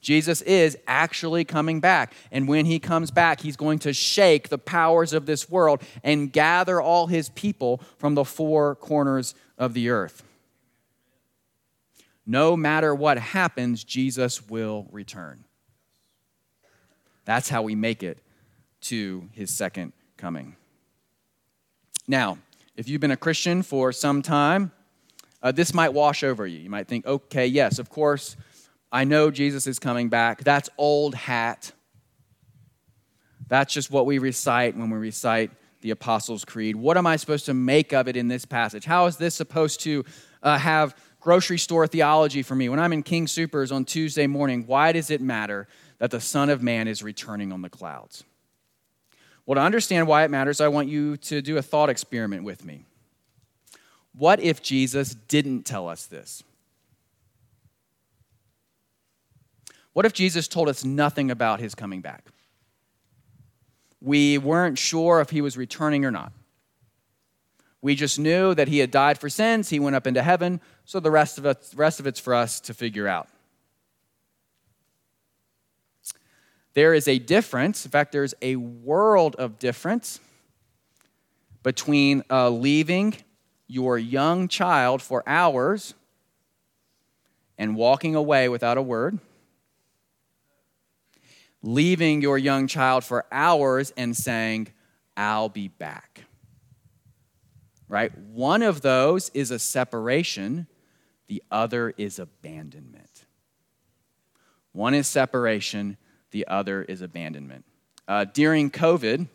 Jesus 0.00 0.42
is 0.42 0.76
actually 0.86 1.44
coming 1.44 1.80
back. 1.80 2.12
And 2.30 2.48
when 2.48 2.66
he 2.66 2.78
comes 2.78 3.10
back, 3.10 3.40
he's 3.40 3.56
going 3.56 3.78
to 3.80 3.92
shake 3.92 4.48
the 4.48 4.58
powers 4.58 5.12
of 5.12 5.26
this 5.26 5.48
world 5.48 5.82
and 6.02 6.32
gather 6.32 6.80
all 6.80 7.06
his 7.06 7.28
people 7.30 7.80
from 7.98 8.14
the 8.14 8.24
four 8.24 8.74
corners 8.74 9.34
of 9.56 9.74
the 9.74 9.90
earth. 9.90 10.24
No 12.26 12.56
matter 12.56 12.94
what 12.94 13.18
happens, 13.18 13.82
Jesus 13.84 14.48
will 14.48 14.88
return. 14.90 15.44
That's 17.24 17.48
how 17.48 17.62
we 17.62 17.74
make 17.74 18.02
it 18.02 18.18
to 18.82 19.28
his 19.32 19.50
second 19.50 19.92
coming. 20.16 20.56
Now, 22.08 22.38
if 22.76 22.88
you've 22.88 23.00
been 23.00 23.12
a 23.12 23.16
Christian 23.16 23.62
for 23.62 23.92
some 23.92 24.22
time, 24.22 24.72
uh, 25.42 25.52
this 25.52 25.74
might 25.74 25.92
wash 25.92 26.24
over 26.24 26.46
you. 26.46 26.58
You 26.58 26.70
might 26.70 26.88
think, 26.88 27.06
okay, 27.06 27.46
yes, 27.46 27.78
of 27.78 27.90
course, 27.90 28.36
I 28.90 29.04
know 29.04 29.30
Jesus 29.30 29.66
is 29.66 29.78
coming 29.78 30.08
back. 30.08 30.44
That's 30.44 30.68
old 30.78 31.14
hat. 31.14 31.72
That's 33.48 33.72
just 33.72 33.90
what 33.90 34.06
we 34.06 34.18
recite 34.18 34.76
when 34.76 34.90
we 34.90 34.98
recite 34.98 35.50
the 35.80 35.90
Apostles' 35.90 36.44
Creed. 36.44 36.76
What 36.76 36.96
am 36.96 37.06
I 37.06 37.16
supposed 37.16 37.46
to 37.46 37.54
make 37.54 37.92
of 37.92 38.08
it 38.08 38.16
in 38.16 38.28
this 38.28 38.44
passage? 38.44 38.84
How 38.84 39.06
is 39.06 39.16
this 39.16 39.34
supposed 39.34 39.80
to 39.80 40.04
uh, 40.42 40.58
have 40.58 40.94
grocery 41.22 41.58
store 41.58 41.86
theology 41.86 42.42
for 42.42 42.56
me. 42.56 42.68
When 42.68 42.80
I'm 42.80 42.92
in 42.92 43.04
King 43.04 43.26
Soopers 43.26 43.72
on 43.72 43.84
Tuesday 43.84 44.26
morning, 44.26 44.64
why 44.66 44.90
does 44.90 45.08
it 45.08 45.20
matter 45.20 45.68
that 46.02 46.10
the 46.10 46.20
Son 46.20 46.50
of 46.50 46.60
Man 46.60 46.88
is 46.88 47.00
returning 47.00 47.52
on 47.52 47.62
the 47.62 47.70
clouds? 47.70 48.24
Well, 49.46 49.54
to 49.54 49.60
understand 49.60 50.08
why 50.08 50.24
it 50.24 50.32
matters, 50.32 50.60
I 50.60 50.66
want 50.66 50.88
you 50.88 51.16
to 51.18 51.40
do 51.40 51.58
a 51.58 51.62
thought 51.62 51.88
experiment 51.88 52.42
with 52.42 52.64
me. 52.64 52.86
What 54.12 54.40
if 54.40 54.60
Jesus 54.60 55.14
didn't 55.14 55.62
tell 55.62 55.88
us 55.88 56.06
this? 56.06 56.42
What 59.92 60.04
if 60.04 60.12
Jesus 60.12 60.48
told 60.48 60.68
us 60.68 60.84
nothing 60.84 61.30
about 61.30 61.60
his 61.60 61.72
coming 61.72 62.00
back? 62.00 62.24
We 64.00 64.38
weren't 64.38 64.78
sure 64.78 65.20
if 65.20 65.30
he 65.30 65.40
was 65.40 65.56
returning 65.56 66.04
or 66.04 66.10
not. 66.10 66.32
We 67.80 67.94
just 67.94 68.18
knew 68.18 68.56
that 68.56 68.66
he 68.66 68.78
had 68.78 68.90
died 68.90 69.18
for 69.18 69.28
sins, 69.28 69.68
he 69.68 69.78
went 69.78 69.94
up 69.94 70.08
into 70.08 70.22
heaven, 70.24 70.60
so 70.84 70.98
the 70.98 71.12
rest 71.12 71.38
of, 71.38 71.76
rest 71.76 72.00
of 72.00 72.08
it's 72.08 72.18
for 72.18 72.34
us 72.34 72.58
to 72.62 72.74
figure 72.74 73.06
out. 73.06 73.28
There 76.74 76.94
is 76.94 77.06
a 77.06 77.18
difference, 77.18 77.84
in 77.84 77.90
fact, 77.90 78.12
there's 78.12 78.34
a 78.40 78.56
world 78.56 79.36
of 79.36 79.58
difference 79.58 80.20
between 81.62 82.22
uh, 82.30 82.50
leaving 82.50 83.14
your 83.66 83.98
young 83.98 84.48
child 84.48 85.02
for 85.02 85.22
hours 85.26 85.94
and 87.58 87.76
walking 87.76 88.14
away 88.14 88.48
without 88.48 88.78
a 88.78 88.82
word, 88.82 89.18
leaving 91.62 92.22
your 92.22 92.38
young 92.38 92.66
child 92.66 93.04
for 93.04 93.26
hours 93.30 93.92
and 93.96 94.16
saying, 94.16 94.68
I'll 95.16 95.50
be 95.50 95.68
back 95.68 96.24
right? 97.92 98.16
One 98.16 98.62
of 98.62 98.80
those 98.80 99.30
is 99.34 99.50
a 99.50 99.58
separation, 99.58 100.66
the 101.26 101.42
other 101.50 101.92
is 101.98 102.18
abandonment. 102.18 103.26
One 104.72 104.94
is 104.94 105.06
separation, 105.06 105.98
the 106.32 106.46
other 106.48 106.82
is 106.82 107.00
abandonment. 107.00 107.64
Uh, 108.08 108.24
during 108.24 108.70
COVID, 108.70 109.28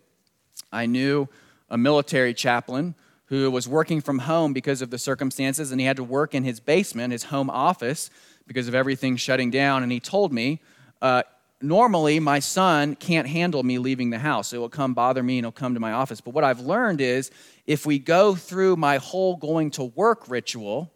I 0.72 0.86
knew 0.86 1.30
a 1.70 1.78
military 1.78 2.34
chaplain 2.34 2.96
who 3.26 3.50
was 3.52 3.68
working 3.68 4.02
from 4.02 4.20
home 4.20 4.54
because 4.54 4.82
of 4.82 4.90
the 4.90 4.98
circumstances, 4.98 5.72
and 5.72 5.80
he 5.80 5.88
had 5.88 5.98
to 5.98 6.04
work 6.04 6.34
in 6.34 6.44
his 6.44 6.60
basement, 6.60 7.12
his 7.12 7.24
home 7.24 7.50
office, 7.50 8.10
because 8.46 8.68
of 8.68 8.76
everything 8.76 9.18
shutting 9.18 9.52
down. 9.52 9.84
And 9.84 9.92
he 9.92 10.00
told 10.00 10.32
me, 10.32 10.62
uh, 11.02 11.24
normally 11.62 12.20
my 12.20 12.40
son 12.40 12.96
can't 12.96 13.28
handle 13.28 13.64
me 13.64 13.80
leaving 13.80 14.10
the 14.10 14.20
house. 14.20 14.54
It 14.54 14.58
will 14.58 14.70
come 14.70 14.94
bother 14.94 15.22
me 15.22 15.38
and 15.38 15.46
he'll 15.46 15.52
come 15.52 15.74
to 15.74 15.80
my 15.80 15.92
office. 15.92 16.22
But 16.22 16.34
what 16.34 16.44
I've 16.44 16.62
learned 16.62 17.02
is 17.02 17.32
if 17.66 17.86
we 17.86 18.00
go 18.00 18.36
through 18.36 18.78
my 18.78 18.98
whole 18.98 19.36
going 19.36 19.72
to 19.72 19.84
work 19.84 20.30
ritual, 20.30 20.92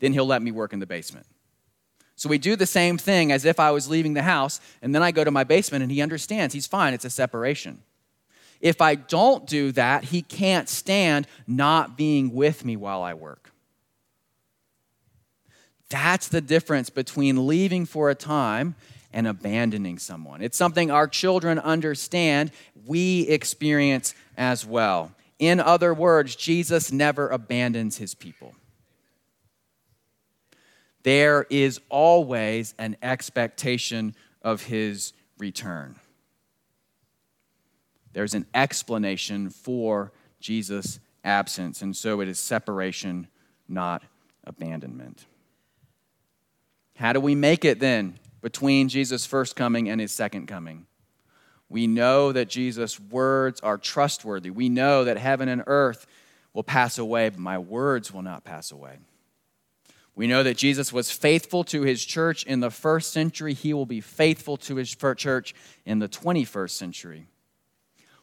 then 0.00 0.12
he'll 0.12 0.26
let 0.26 0.42
me 0.42 0.50
work 0.50 0.72
in 0.72 0.80
the 0.80 0.86
basement. 0.86 1.26
So 2.22 2.28
we 2.28 2.38
do 2.38 2.54
the 2.54 2.66
same 2.66 2.98
thing 2.98 3.32
as 3.32 3.44
if 3.44 3.58
I 3.58 3.72
was 3.72 3.90
leaving 3.90 4.14
the 4.14 4.22
house, 4.22 4.60
and 4.80 4.94
then 4.94 5.02
I 5.02 5.10
go 5.10 5.24
to 5.24 5.32
my 5.32 5.42
basement 5.42 5.82
and 5.82 5.90
he 5.90 6.00
understands. 6.00 6.54
He's 6.54 6.68
fine, 6.68 6.94
it's 6.94 7.04
a 7.04 7.10
separation. 7.10 7.82
If 8.60 8.80
I 8.80 8.94
don't 8.94 9.44
do 9.44 9.72
that, 9.72 10.04
he 10.04 10.22
can't 10.22 10.68
stand 10.68 11.26
not 11.48 11.96
being 11.96 12.32
with 12.32 12.64
me 12.64 12.76
while 12.76 13.02
I 13.02 13.14
work. 13.14 13.50
That's 15.88 16.28
the 16.28 16.40
difference 16.40 16.90
between 16.90 17.48
leaving 17.48 17.86
for 17.86 18.08
a 18.08 18.14
time 18.14 18.76
and 19.12 19.26
abandoning 19.26 19.98
someone. 19.98 20.42
It's 20.42 20.56
something 20.56 20.92
our 20.92 21.08
children 21.08 21.58
understand, 21.58 22.52
we 22.86 23.22
experience 23.22 24.14
as 24.36 24.64
well. 24.64 25.10
In 25.40 25.58
other 25.58 25.92
words, 25.92 26.36
Jesus 26.36 26.92
never 26.92 27.28
abandons 27.30 27.96
his 27.96 28.14
people. 28.14 28.54
There 31.02 31.46
is 31.50 31.80
always 31.88 32.74
an 32.78 32.96
expectation 33.02 34.14
of 34.42 34.62
his 34.62 35.12
return. 35.38 35.96
There's 38.12 38.34
an 38.34 38.46
explanation 38.54 39.50
for 39.50 40.12
Jesus' 40.38 41.00
absence, 41.24 41.82
and 41.82 41.96
so 41.96 42.20
it 42.20 42.28
is 42.28 42.38
separation, 42.38 43.28
not 43.68 44.02
abandonment. 44.44 45.26
How 46.96 47.12
do 47.12 47.20
we 47.20 47.34
make 47.34 47.64
it 47.64 47.80
then 47.80 48.18
between 48.42 48.88
Jesus' 48.88 49.24
first 49.24 49.56
coming 49.56 49.88
and 49.88 50.00
his 50.00 50.12
second 50.12 50.46
coming. 50.46 50.86
We 51.70 51.86
know 51.86 52.32
that 52.32 52.50
Jesus' 52.50 53.00
words 53.00 53.60
are 53.60 53.78
trustworthy. 53.78 54.50
We 54.50 54.68
know 54.68 55.04
that 55.04 55.16
heaven 55.16 55.48
and 55.48 55.62
earth 55.66 56.06
will 56.52 56.64
pass 56.64 56.98
away, 56.98 57.30
but 57.30 57.38
my 57.38 57.56
words 57.56 58.12
will 58.12 58.20
not 58.20 58.44
pass 58.44 58.72
away. 58.72 58.98
We 60.14 60.26
know 60.26 60.42
that 60.42 60.58
Jesus 60.58 60.92
was 60.92 61.10
faithful 61.10 61.64
to 61.64 61.82
his 61.82 62.04
church 62.04 62.44
in 62.44 62.60
the 62.60 62.70
first 62.70 63.12
century. 63.12 63.54
He 63.54 63.72
will 63.72 63.86
be 63.86 64.00
faithful 64.00 64.56
to 64.58 64.76
his 64.76 64.94
church 65.16 65.54
in 65.86 66.00
the 66.00 66.08
21st 66.08 66.70
century. 66.70 67.26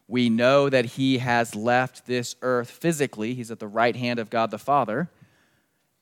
We 0.08 0.30
know 0.30 0.69
that 0.69 0.86
he 0.86 1.19
has 1.19 1.56
left 1.56 2.06
this 2.06 2.36
earth 2.41 2.69
physically. 2.69 3.34
He's 3.34 3.52
at 3.52 3.60
the 3.60 3.67
right 3.67 3.95
hand 3.95 4.19
of 4.19 4.30
God 4.30 4.52
the 4.52 4.58
Father. 4.58 5.10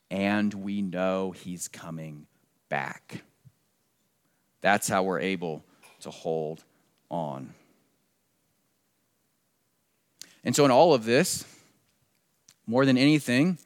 And 0.10 0.54
we 0.54 0.82
know 0.82 1.32
he's 1.32 1.68
coming 1.68 2.28
back. 2.70 3.24
That's 4.62 4.88
how 4.88 5.04
we're 5.04 5.20
able 5.20 5.64
to 6.02 6.10
hold 6.10 6.64
on. 7.10 7.54
And 10.44 10.56
so, 10.56 10.64
in 10.64 10.72
all 10.72 10.94
of 10.94 11.04
this, 11.04 11.46
more 12.66 12.86
than 12.86 12.98
anything, 12.98 13.58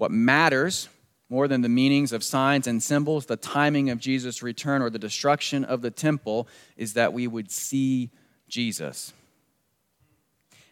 what 0.00 0.10
matters 0.10 0.88
more 1.28 1.46
than 1.46 1.60
the 1.60 1.68
meanings 1.68 2.10
of 2.14 2.24
signs 2.24 2.66
and 2.66 2.82
symbols, 2.82 3.26
the 3.26 3.36
timing 3.36 3.90
of 3.90 3.98
Jesus' 3.98 4.42
return, 4.42 4.80
or 4.80 4.88
the 4.88 4.98
destruction 4.98 5.62
of 5.62 5.82
the 5.82 5.90
temple, 5.90 6.48
is 6.78 6.94
that 6.94 7.12
we 7.12 7.26
would 7.26 7.50
see 7.50 8.10
Jesus. 8.48 9.12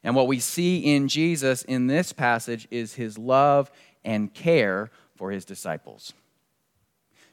And 0.02 0.16
what 0.16 0.28
we 0.28 0.40
see 0.40 0.78
in 0.78 1.08
Jesus 1.08 1.62
in 1.62 1.88
this 1.88 2.10
passage 2.10 2.66
is 2.70 2.94
his 2.94 3.18
love 3.18 3.70
and 4.02 4.32
care 4.32 4.90
for 5.14 5.30
his 5.30 5.44
disciples. 5.44 6.14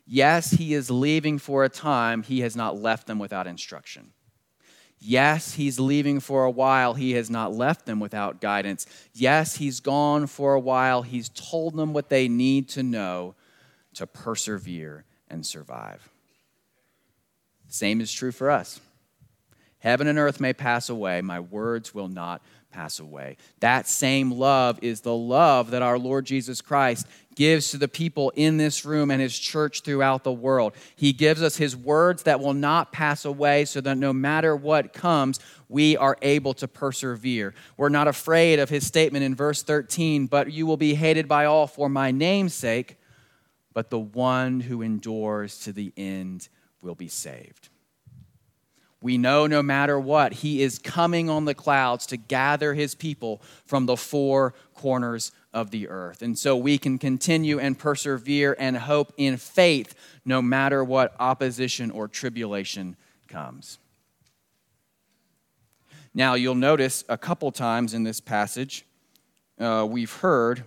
Yes, 0.05 0.51
he 0.51 0.73
is 0.73 0.91
leaving 0.91 1.39
for 1.39 1.63
a 1.63 1.69
time, 1.69 2.23
he 2.23 2.41
has 2.41 2.57
not 2.57 2.77
left 2.77 3.07
them 3.07 3.19
without 3.19 3.47
instruction. 3.47 4.11
Yes, 5.07 5.53
he's 5.53 5.79
leaving 5.79 6.19
for 6.19 6.45
a 6.45 6.51
while, 6.51 6.95
he 6.95 7.11
has 7.11 7.29
not 7.29 7.53
left 7.53 7.85
them 7.85 7.99
without 7.99 8.41
guidance. 8.41 8.87
Yes, 9.13 9.55
he's 9.57 9.79
gone 9.79 10.25
for 10.25 10.55
a 10.55 10.59
while, 10.59 11.03
he's 11.03 11.29
told 11.29 11.75
them 11.75 11.93
what 11.93 12.09
they 12.09 12.27
need 12.27 12.69
to 12.69 12.81
know 12.81 13.35
to 13.93 14.07
persevere 14.07 15.05
and 15.29 15.45
survive. 15.45 16.09
Same 17.67 18.01
is 18.01 18.11
true 18.11 18.31
for 18.31 18.49
us. 18.49 18.79
Heaven 19.77 20.07
and 20.07 20.17
earth 20.17 20.39
may 20.39 20.53
pass 20.53 20.89
away, 20.89 21.21
my 21.21 21.39
words 21.39 21.93
will 21.93 22.07
not 22.07 22.41
pass 22.75 22.99
away. 22.99 23.37
That 23.61 23.87
same 23.87 24.31
love 24.31 24.79
is 24.81 25.01
the 25.01 25.15
love 25.15 25.71
that 25.71 25.81
our 25.81 25.97
Lord 25.97 26.25
Jesus 26.25 26.61
Christ 26.61 27.07
gives 27.35 27.71
to 27.71 27.77
the 27.77 27.87
people 27.87 28.31
in 28.35 28.57
this 28.57 28.83
room 28.83 29.11
and 29.11 29.21
his 29.21 29.37
church 29.37 29.81
throughout 29.81 30.23
the 30.23 30.31
world. 30.31 30.73
He 30.95 31.13
gives 31.13 31.41
us 31.41 31.55
his 31.55 31.75
words 31.75 32.23
that 32.23 32.41
will 32.41 32.53
not 32.53 32.91
pass 32.91 33.23
away 33.23 33.65
so 33.65 33.79
that 33.81 33.97
no 33.97 34.11
matter 34.11 34.55
what 34.55 34.93
comes, 34.93 35.39
we 35.69 35.95
are 35.95 36.17
able 36.21 36.53
to 36.55 36.67
persevere. 36.67 37.53
We're 37.77 37.89
not 37.89 38.07
afraid 38.07 38.59
of 38.59 38.69
his 38.69 38.85
statement 38.85 39.23
in 39.23 39.35
verse 39.35 39.63
13, 39.63 40.27
but 40.27 40.51
you 40.51 40.65
will 40.65 40.77
be 40.77 40.95
hated 40.95 41.27
by 41.27 41.45
all 41.45 41.67
for 41.67 41.89
my 41.89 42.11
name's 42.11 42.53
sake, 42.53 42.97
but 43.73 43.89
the 43.89 43.99
one 43.99 44.59
who 44.59 44.81
endures 44.81 45.59
to 45.59 45.71
the 45.71 45.93
end 45.95 46.49
will 46.81 46.95
be 46.95 47.07
saved. 47.07 47.69
We 49.05 49.19
know 49.19 49.45
no 49.45 49.61
matter 49.61 49.99
what, 49.99 50.33
he 50.33 50.63
is 50.63 50.79
coming 50.79 51.29
on 51.29 51.45
the 51.45 51.53
clouds 51.53 52.07
to 52.07 52.17
gather 52.17 52.73
his 52.73 52.95
people 52.95 53.39
from 53.67 53.85
the 53.85 53.95
four 53.95 54.55
corners 54.73 55.31
of 55.53 55.69
the 55.69 55.89
earth. 55.89 56.23
And 56.23 56.35
so 56.35 56.57
we 56.57 56.79
can 56.79 56.97
continue 56.97 57.59
and 57.59 57.77
persevere 57.77 58.55
and 58.57 58.75
hope 58.75 59.13
in 59.15 59.37
faith 59.37 59.93
no 60.25 60.41
matter 60.41 60.83
what 60.83 61.13
opposition 61.19 61.91
or 61.91 62.07
tribulation 62.07 62.97
comes. 63.27 63.77
Now, 66.15 66.33
you'll 66.33 66.55
notice 66.55 67.03
a 67.07 67.15
couple 67.15 67.51
times 67.51 67.93
in 67.93 68.01
this 68.01 68.19
passage, 68.19 68.87
uh, 69.59 69.85
we've 69.87 70.13
heard 70.13 70.63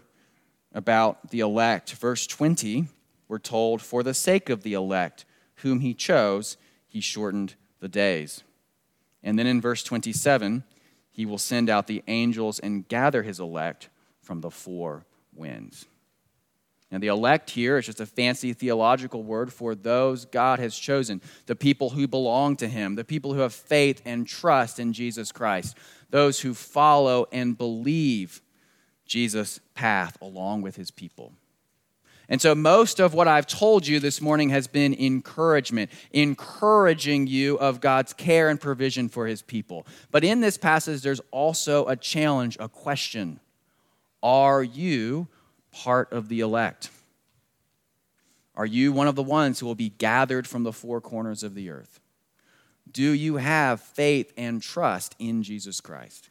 about 0.72 1.30
the 1.30 1.40
elect. 1.40 1.94
Verse 1.94 2.24
20, 2.24 2.86
we're 3.26 3.40
told, 3.40 3.82
For 3.82 4.04
the 4.04 4.14
sake 4.14 4.48
of 4.48 4.62
the 4.62 4.74
elect, 4.74 5.24
whom 5.56 5.80
he 5.80 5.92
chose, 5.92 6.56
he 6.86 7.00
shortened 7.00 7.56
the 7.80 7.88
days. 7.88 8.42
And 9.22 9.38
then 9.38 9.46
in 9.46 9.60
verse 9.60 9.82
27, 9.82 10.64
he 11.10 11.26
will 11.26 11.38
send 11.38 11.68
out 11.68 11.86
the 11.86 12.02
angels 12.06 12.58
and 12.58 12.86
gather 12.86 13.22
his 13.22 13.40
elect 13.40 13.88
from 14.22 14.40
the 14.40 14.50
four 14.50 15.04
winds. 15.34 15.86
Now, 16.90 16.98
the 16.98 17.08
elect 17.08 17.50
here 17.50 17.76
is 17.76 17.86
just 17.86 18.00
a 18.00 18.06
fancy 18.06 18.54
theological 18.54 19.22
word 19.22 19.52
for 19.52 19.74
those 19.74 20.24
God 20.24 20.58
has 20.58 20.78
chosen, 20.78 21.20
the 21.44 21.56
people 21.56 21.90
who 21.90 22.08
belong 22.08 22.56
to 22.56 22.68
Him, 22.68 22.94
the 22.94 23.04
people 23.04 23.34
who 23.34 23.40
have 23.40 23.52
faith 23.52 24.00
and 24.06 24.26
trust 24.26 24.78
in 24.78 24.94
Jesus 24.94 25.30
Christ, 25.30 25.76
those 26.08 26.40
who 26.40 26.54
follow 26.54 27.26
and 27.30 27.58
believe 27.58 28.40
Jesus' 29.04 29.60
path 29.74 30.16
along 30.22 30.62
with 30.62 30.76
His 30.76 30.90
people. 30.90 31.34
And 32.28 32.42
so, 32.42 32.54
most 32.54 33.00
of 33.00 33.14
what 33.14 33.26
I've 33.26 33.46
told 33.46 33.86
you 33.86 34.00
this 34.00 34.20
morning 34.20 34.50
has 34.50 34.66
been 34.66 34.92
encouragement, 34.94 35.90
encouraging 36.12 37.26
you 37.26 37.58
of 37.58 37.80
God's 37.80 38.12
care 38.12 38.50
and 38.50 38.60
provision 38.60 39.08
for 39.08 39.26
his 39.26 39.40
people. 39.40 39.86
But 40.10 40.24
in 40.24 40.40
this 40.40 40.58
passage, 40.58 41.00
there's 41.00 41.22
also 41.30 41.86
a 41.86 41.96
challenge, 41.96 42.58
a 42.60 42.68
question 42.68 43.40
Are 44.22 44.62
you 44.62 45.28
part 45.72 46.12
of 46.12 46.28
the 46.28 46.40
elect? 46.40 46.90
Are 48.54 48.66
you 48.66 48.92
one 48.92 49.06
of 49.06 49.14
the 49.14 49.22
ones 49.22 49.60
who 49.60 49.66
will 49.66 49.76
be 49.76 49.90
gathered 49.90 50.46
from 50.46 50.64
the 50.64 50.72
four 50.72 51.00
corners 51.00 51.42
of 51.42 51.54
the 51.54 51.70
earth? 51.70 52.00
Do 52.90 53.12
you 53.12 53.36
have 53.36 53.80
faith 53.80 54.32
and 54.36 54.60
trust 54.60 55.14
in 55.18 55.42
Jesus 55.42 55.80
Christ? 55.80 56.28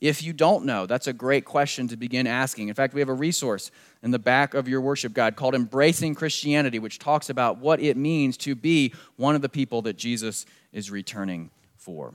If 0.00 0.22
you 0.22 0.32
don't 0.32 0.64
know, 0.64 0.86
that's 0.86 1.06
a 1.06 1.12
great 1.12 1.44
question 1.44 1.88
to 1.88 1.96
begin 1.96 2.26
asking. 2.26 2.68
In 2.68 2.74
fact, 2.74 2.94
we 2.94 3.00
have 3.00 3.08
a 3.08 3.14
resource 3.14 3.70
in 4.02 4.10
the 4.10 4.18
back 4.18 4.54
of 4.54 4.68
your 4.68 4.80
worship 4.80 5.14
guide 5.14 5.36
called 5.36 5.54
Embracing 5.54 6.14
Christianity, 6.14 6.78
which 6.78 6.98
talks 6.98 7.30
about 7.30 7.58
what 7.58 7.80
it 7.80 7.96
means 7.96 8.36
to 8.38 8.54
be 8.54 8.92
one 9.16 9.34
of 9.34 9.42
the 9.42 9.48
people 9.48 9.82
that 9.82 9.96
Jesus 9.96 10.46
is 10.72 10.90
returning 10.90 11.50
for. 11.76 12.12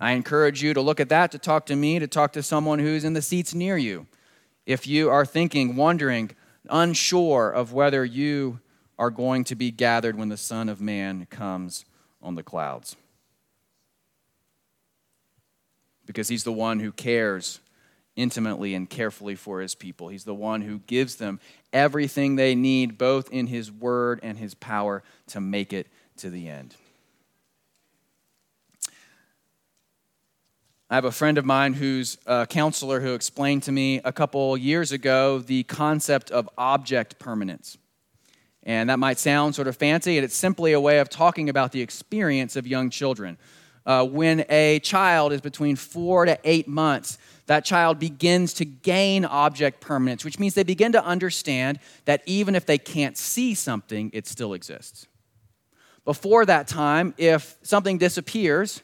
I 0.00 0.12
encourage 0.12 0.62
you 0.62 0.74
to 0.74 0.80
look 0.80 1.00
at 1.00 1.08
that, 1.08 1.32
to 1.32 1.38
talk 1.38 1.66
to 1.66 1.76
me, 1.76 1.98
to 1.98 2.06
talk 2.06 2.32
to 2.34 2.42
someone 2.42 2.78
who's 2.78 3.04
in 3.04 3.14
the 3.14 3.22
seats 3.22 3.54
near 3.54 3.76
you. 3.76 4.06
If 4.66 4.86
you 4.86 5.10
are 5.10 5.24
thinking, 5.24 5.76
wondering, 5.76 6.32
unsure 6.68 7.50
of 7.50 7.72
whether 7.72 8.04
you 8.04 8.60
are 8.98 9.10
going 9.10 9.44
to 9.44 9.54
be 9.54 9.70
gathered 9.70 10.18
when 10.18 10.28
the 10.28 10.36
Son 10.36 10.68
of 10.68 10.80
Man 10.80 11.26
comes 11.30 11.84
on 12.20 12.34
the 12.34 12.42
clouds 12.42 12.96
because 16.08 16.26
he's 16.26 16.42
the 16.42 16.52
one 16.52 16.80
who 16.80 16.90
cares 16.90 17.60
intimately 18.16 18.74
and 18.74 18.88
carefully 18.88 19.36
for 19.36 19.60
his 19.60 19.74
people. 19.74 20.08
He's 20.08 20.24
the 20.24 20.34
one 20.34 20.62
who 20.62 20.78
gives 20.86 21.16
them 21.16 21.38
everything 21.70 22.34
they 22.34 22.54
need, 22.54 22.96
both 22.96 23.30
in 23.30 23.46
his 23.46 23.70
word 23.70 24.18
and 24.22 24.38
his 24.38 24.54
power, 24.54 25.04
to 25.28 25.40
make 25.40 25.72
it 25.72 25.86
to 26.16 26.30
the 26.30 26.48
end. 26.48 26.74
I 30.90 30.94
have 30.94 31.04
a 31.04 31.12
friend 31.12 31.36
of 31.36 31.44
mine 31.44 31.74
who's 31.74 32.16
a 32.24 32.46
counselor 32.46 33.00
who 33.00 33.12
explained 33.12 33.64
to 33.64 33.72
me 33.72 34.00
a 34.02 34.10
couple 34.10 34.56
years 34.56 34.90
ago 34.90 35.38
the 35.38 35.64
concept 35.64 36.30
of 36.30 36.48
object 36.56 37.18
permanence. 37.18 37.76
And 38.62 38.88
that 38.88 38.98
might 38.98 39.18
sound 39.18 39.54
sort 39.54 39.68
of 39.68 39.76
fancy, 39.76 40.16
and 40.16 40.24
it's 40.24 40.34
simply 40.34 40.72
a 40.72 40.80
way 40.80 41.00
of 41.00 41.10
talking 41.10 41.50
about 41.50 41.72
the 41.72 41.82
experience 41.82 42.56
of 42.56 42.66
young 42.66 42.88
children 42.88 43.36
uh, 43.88 44.04
when 44.04 44.44
a 44.50 44.78
child 44.80 45.32
is 45.32 45.40
between 45.40 45.74
four 45.74 46.26
to 46.26 46.38
eight 46.44 46.68
months, 46.68 47.16
that 47.46 47.64
child 47.64 47.98
begins 47.98 48.52
to 48.52 48.66
gain 48.66 49.24
object 49.24 49.80
permanence, 49.80 50.26
which 50.26 50.38
means 50.38 50.52
they 50.52 50.62
begin 50.62 50.92
to 50.92 51.02
understand 51.02 51.80
that 52.04 52.22
even 52.26 52.54
if 52.54 52.66
they 52.66 52.76
can't 52.76 53.16
see 53.16 53.54
something, 53.54 54.10
it 54.12 54.26
still 54.26 54.52
exists. 54.52 55.06
Before 56.04 56.44
that 56.44 56.68
time, 56.68 57.14
if 57.16 57.56
something 57.62 57.96
disappears, 57.96 58.82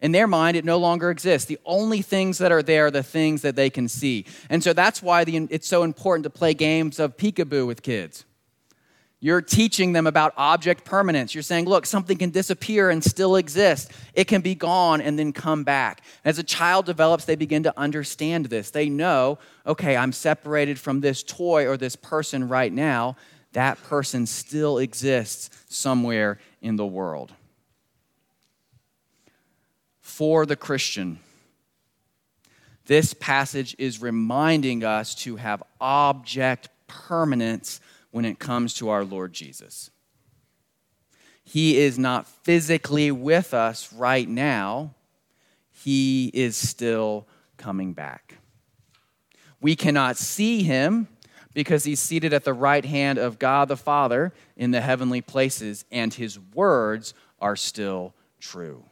in 0.00 0.12
their 0.12 0.28
mind, 0.28 0.56
it 0.56 0.64
no 0.64 0.78
longer 0.78 1.10
exists. 1.10 1.46
The 1.48 1.58
only 1.64 2.00
things 2.00 2.38
that 2.38 2.52
are 2.52 2.62
there 2.62 2.86
are 2.86 2.90
the 2.92 3.02
things 3.02 3.42
that 3.42 3.56
they 3.56 3.70
can 3.70 3.88
see. 3.88 4.24
And 4.48 4.62
so 4.62 4.72
that's 4.72 5.02
why 5.02 5.24
the, 5.24 5.48
it's 5.50 5.68
so 5.68 5.82
important 5.82 6.24
to 6.24 6.30
play 6.30 6.54
games 6.54 7.00
of 7.00 7.16
peekaboo 7.16 7.66
with 7.66 7.82
kids 7.82 8.24
you're 9.24 9.40
teaching 9.40 9.92
them 9.92 10.08
about 10.08 10.34
object 10.36 10.84
permanence. 10.84 11.32
You're 11.32 11.42
saying, 11.42 11.66
look, 11.66 11.86
something 11.86 12.18
can 12.18 12.30
disappear 12.30 12.90
and 12.90 13.04
still 13.04 13.36
exist. 13.36 13.92
It 14.14 14.24
can 14.24 14.40
be 14.40 14.56
gone 14.56 15.00
and 15.00 15.16
then 15.16 15.32
come 15.32 15.62
back. 15.62 16.02
As 16.24 16.40
a 16.40 16.42
child 16.42 16.86
develops, 16.86 17.24
they 17.24 17.36
begin 17.36 17.62
to 17.62 17.78
understand 17.78 18.46
this. 18.46 18.70
They 18.70 18.88
know, 18.88 19.38
okay, 19.64 19.96
I'm 19.96 20.10
separated 20.10 20.76
from 20.76 21.02
this 21.02 21.22
toy 21.22 21.68
or 21.68 21.76
this 21.76 21.94
person 21.94 22.48
right 22.48 22.72
now. 22.72 23.14
That 23.52 23.80
person 23.84 24.26
still 24.26 24.78
exists 24.78 25.50
somewhere 25.68 26.40
in 26.60 26.74
the 26.74 26.84
world. 26.84 27.32
For 30.00 30.46
the 30.46 30.56
Christian, 30.56 31.20
this 32.86 33.14
passage 33.14 33.76
is 33.78 34.02
reminding 34.02 34.82
us 34.82 35.14
to 35.14 35.36
have 35.36 35.62
object 35.80 36.70
permanence 36.88 37.80
when 38.12 38.24
it 38.24 38.38
comes 38.38 38.74
to 38.74 38.88
our 38.88 39.04
Lord 39.04 39.32
Jesus. 39.32 39.90
He 41.42 41.78
is 41.78 41.98
not 41.98 42.28
physically 42.28 43.10
with 43.10 43.52
us 43.52 43.92
right 43.92 44.28
now, 44.28 44.94
He 45.72 46.30
is 46.32 46.56
still 46.56 47.26
coming 47.56 47.92
back. 47.92 48.38
We 49.60 49.74
cannot 49.74 50.16
see 50.16 50.62
Him 50.62 51.08
because 51.52 51.82
He's 51.84 52.00
seated 52.00 52.32
at 52.32 52.44
the 52.44 52.54
right 52.54 52.84
hand 52.84 53.18
of 53.18 53.40
God 53.40 53.66
the 53.66 53.76
Father 53.76 54.32
in 54.56 54.70
the 54.70 54.80
heavenly 54.80 55.20
places, 55.20 55.84
and 55.90 56.14
His 56.14 56.38
words 56.38 57.12
are 57.40 57.56
still 57.56 58.14
true. 58.38 58.84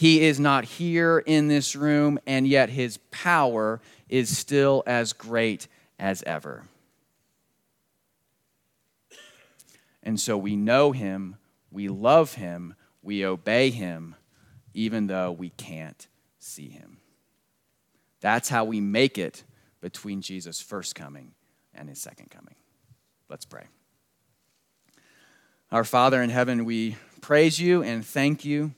He 0.00 0.22
is 0.22 0.40
not 0.40 0.64
here 0.64 1.18
in 1.18 1.48
this 1.48 1.76
room, 1.76 2.18
and 2.26 2.48
yet 2.48 2.70
his 2.70 2.96
power 3.10 3.82
is 4.08 4.34
still 4.34 4.82
as 4.86 5.12
great 5.12 5.68
as 5.98 6.22
ever. 6.22 6.64
And 10.10 10.18
so 10.18 10.36
we 10.36 10.56
know 10.56 10.90
him, 10.90 11.36
we 11.70 11.86
love 11.86 12.34
him, 12.34 12.74
we 13.00 13.24
obey 13.24 13.70
him, 13.70 14.16
even 14.74 15.06
though 15.06 15.30
we 15.30 15.50
can't 15.50 16.08
see 16.40 16.68
him. 16.68 16.96
That's 18.20 18.48
how 18.48 18.64
we 18.64 18.80
make 18.80 19.18
it 19.18 19.44
between 19.80 20.20
Jesus' 20.20 20.60
first 20.60 20.96
coming 20.96 21.30
and 21.72 21.88
his 21.88 22.00
second 22.00 22.28
coming. 22.28 22.56
Let's 23.28 23.44
pray. 23.44 23.66
Our 25.70 25.84
Father 25.84 26.20
in 26.20 26.30
heaven, 26.30 26.64
we 26.64 26.96
praise 27.20 27.60
you 27.60 27.84
and 27.84 28.04
thank 28.04 28.44
you 28.44 28.72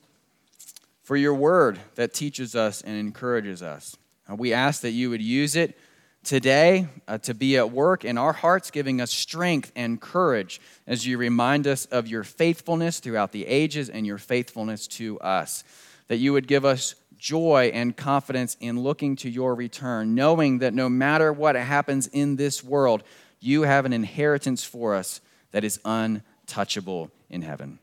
for 1.01 1.17
your 1.17 1.33
word 1.33 1.79
that 1.95 2.13
teaches 2.13 2.55
us 2.55 2.83
and 2.83 2.95
encourages 2.95 3.63
us. 3.63 3.97
We 4.29 4.53
ask 4.53 4.81
that 4.81 4.91
you 4.91 5.09
would 5.09 5.23
use 5.23 5.55
it 5.55 5.75
today 6.23 6.87
uh, 7.07 7.17
to 7.19 7.33
be 7.33 7.57
at 7.57 7.71
work 7.71 8.05
in 8.05 8.17
our 8.17 8.33
hearts, 8.33 8.71
giving 8.71 9.01
us 9.01 9.11
strength 9.11 9.71
and 9.75 9.99
courage 9.99 10.61
as 10.87 11.05
you 11.05 11.17
remind 11.17 11.67
us 11.67 11.85
of 11.85 12.07
your 12.07 12.23
faithfulness 12.23 12.99
throughout 12.99 13.31
the 13.31 13.45
ages 13.45 13.89
and 13.89 14.05
your 14.05 14.17
faithfulness 14.17 14.87
to 14.87 15.19
us. 15.19 15.63
That 16.07 16.17
you 16.17 16.33
would 16.33 16.47
give 16.47 16.65
us 16.65 16.95
joy 17.17 17.71
and 17.73 17.95
confidence 17.95 18.57
in 18.59 18.81
looking 18.81 19.15
to 19.17 19.29
your 19.29 19.55
return, 19.55 20.13
knowing 20.15 20.59
that 20.59 20.73
no 20.73 20.89
matter 20.89 21.31
what 21.31 21.55
happens 21.55 22.07
in 22.07 22.35
this 22.35 22.63
world, 22.63 23.03
you 23.39 23.63
have 23.63 23.85
an 23.85 23.93
inheritance 23.93 24.63
for 24.63 24.95
us 24.95 25.21
that 25.51 25.63
is 25.63 25.79
untouchable 25.85 27.11
in 27.29 27.41
heaven. 27.41 27.79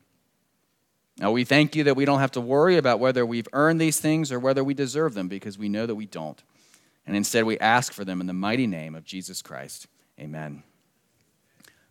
Now, 1.19 1.33
we 1.33 1.45
thank 1.45 1.77
you 1.77 1.85
that 1.85 1.97
we 1.97 2.07
don't 2.07 2.21
have 2.21 2.33
to 2.33 2.41
worry 2.41 2.79
about 2.79 2.99
whether 2.99 3.27
we've 3.27 3.49
earned 3.53 3.81
these 3.81 4.01
things 4.01 4.33
or 4.33 4.39
whether 4.39 4.65
we 4.65 4.75
deserve 4.75 5.15
them 5.15 5.29
because 5.29 5.59
we 5.59 5.69
know 5.69 5.87
that 5.87 5.95
we 5.95 6.07
don't. 6.07 6.43
And 7.07 7.17
instead, 7.17 7.45
we 7.45 7.59
ask 7.59 7.93
for 7.93 8.05
them 8.05 8.21
in 8.21 8.27
the 8.27 8.33
mighty 8.33 8.67
name 8.67 8.95
of 8.95 9.05
Jesus 9.05 9.43
Christ. 9.43 9.87
Amen. 10.19 10.63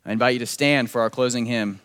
I 0.05 0.11
invite 0.11 0.33
you 0.33 0.39
to 0.39 0.45
stand 0.45 0.89
for 0.89 1.01
our 1.01 1.09
closing 1.09 1.45
hymn. 1.45 1.81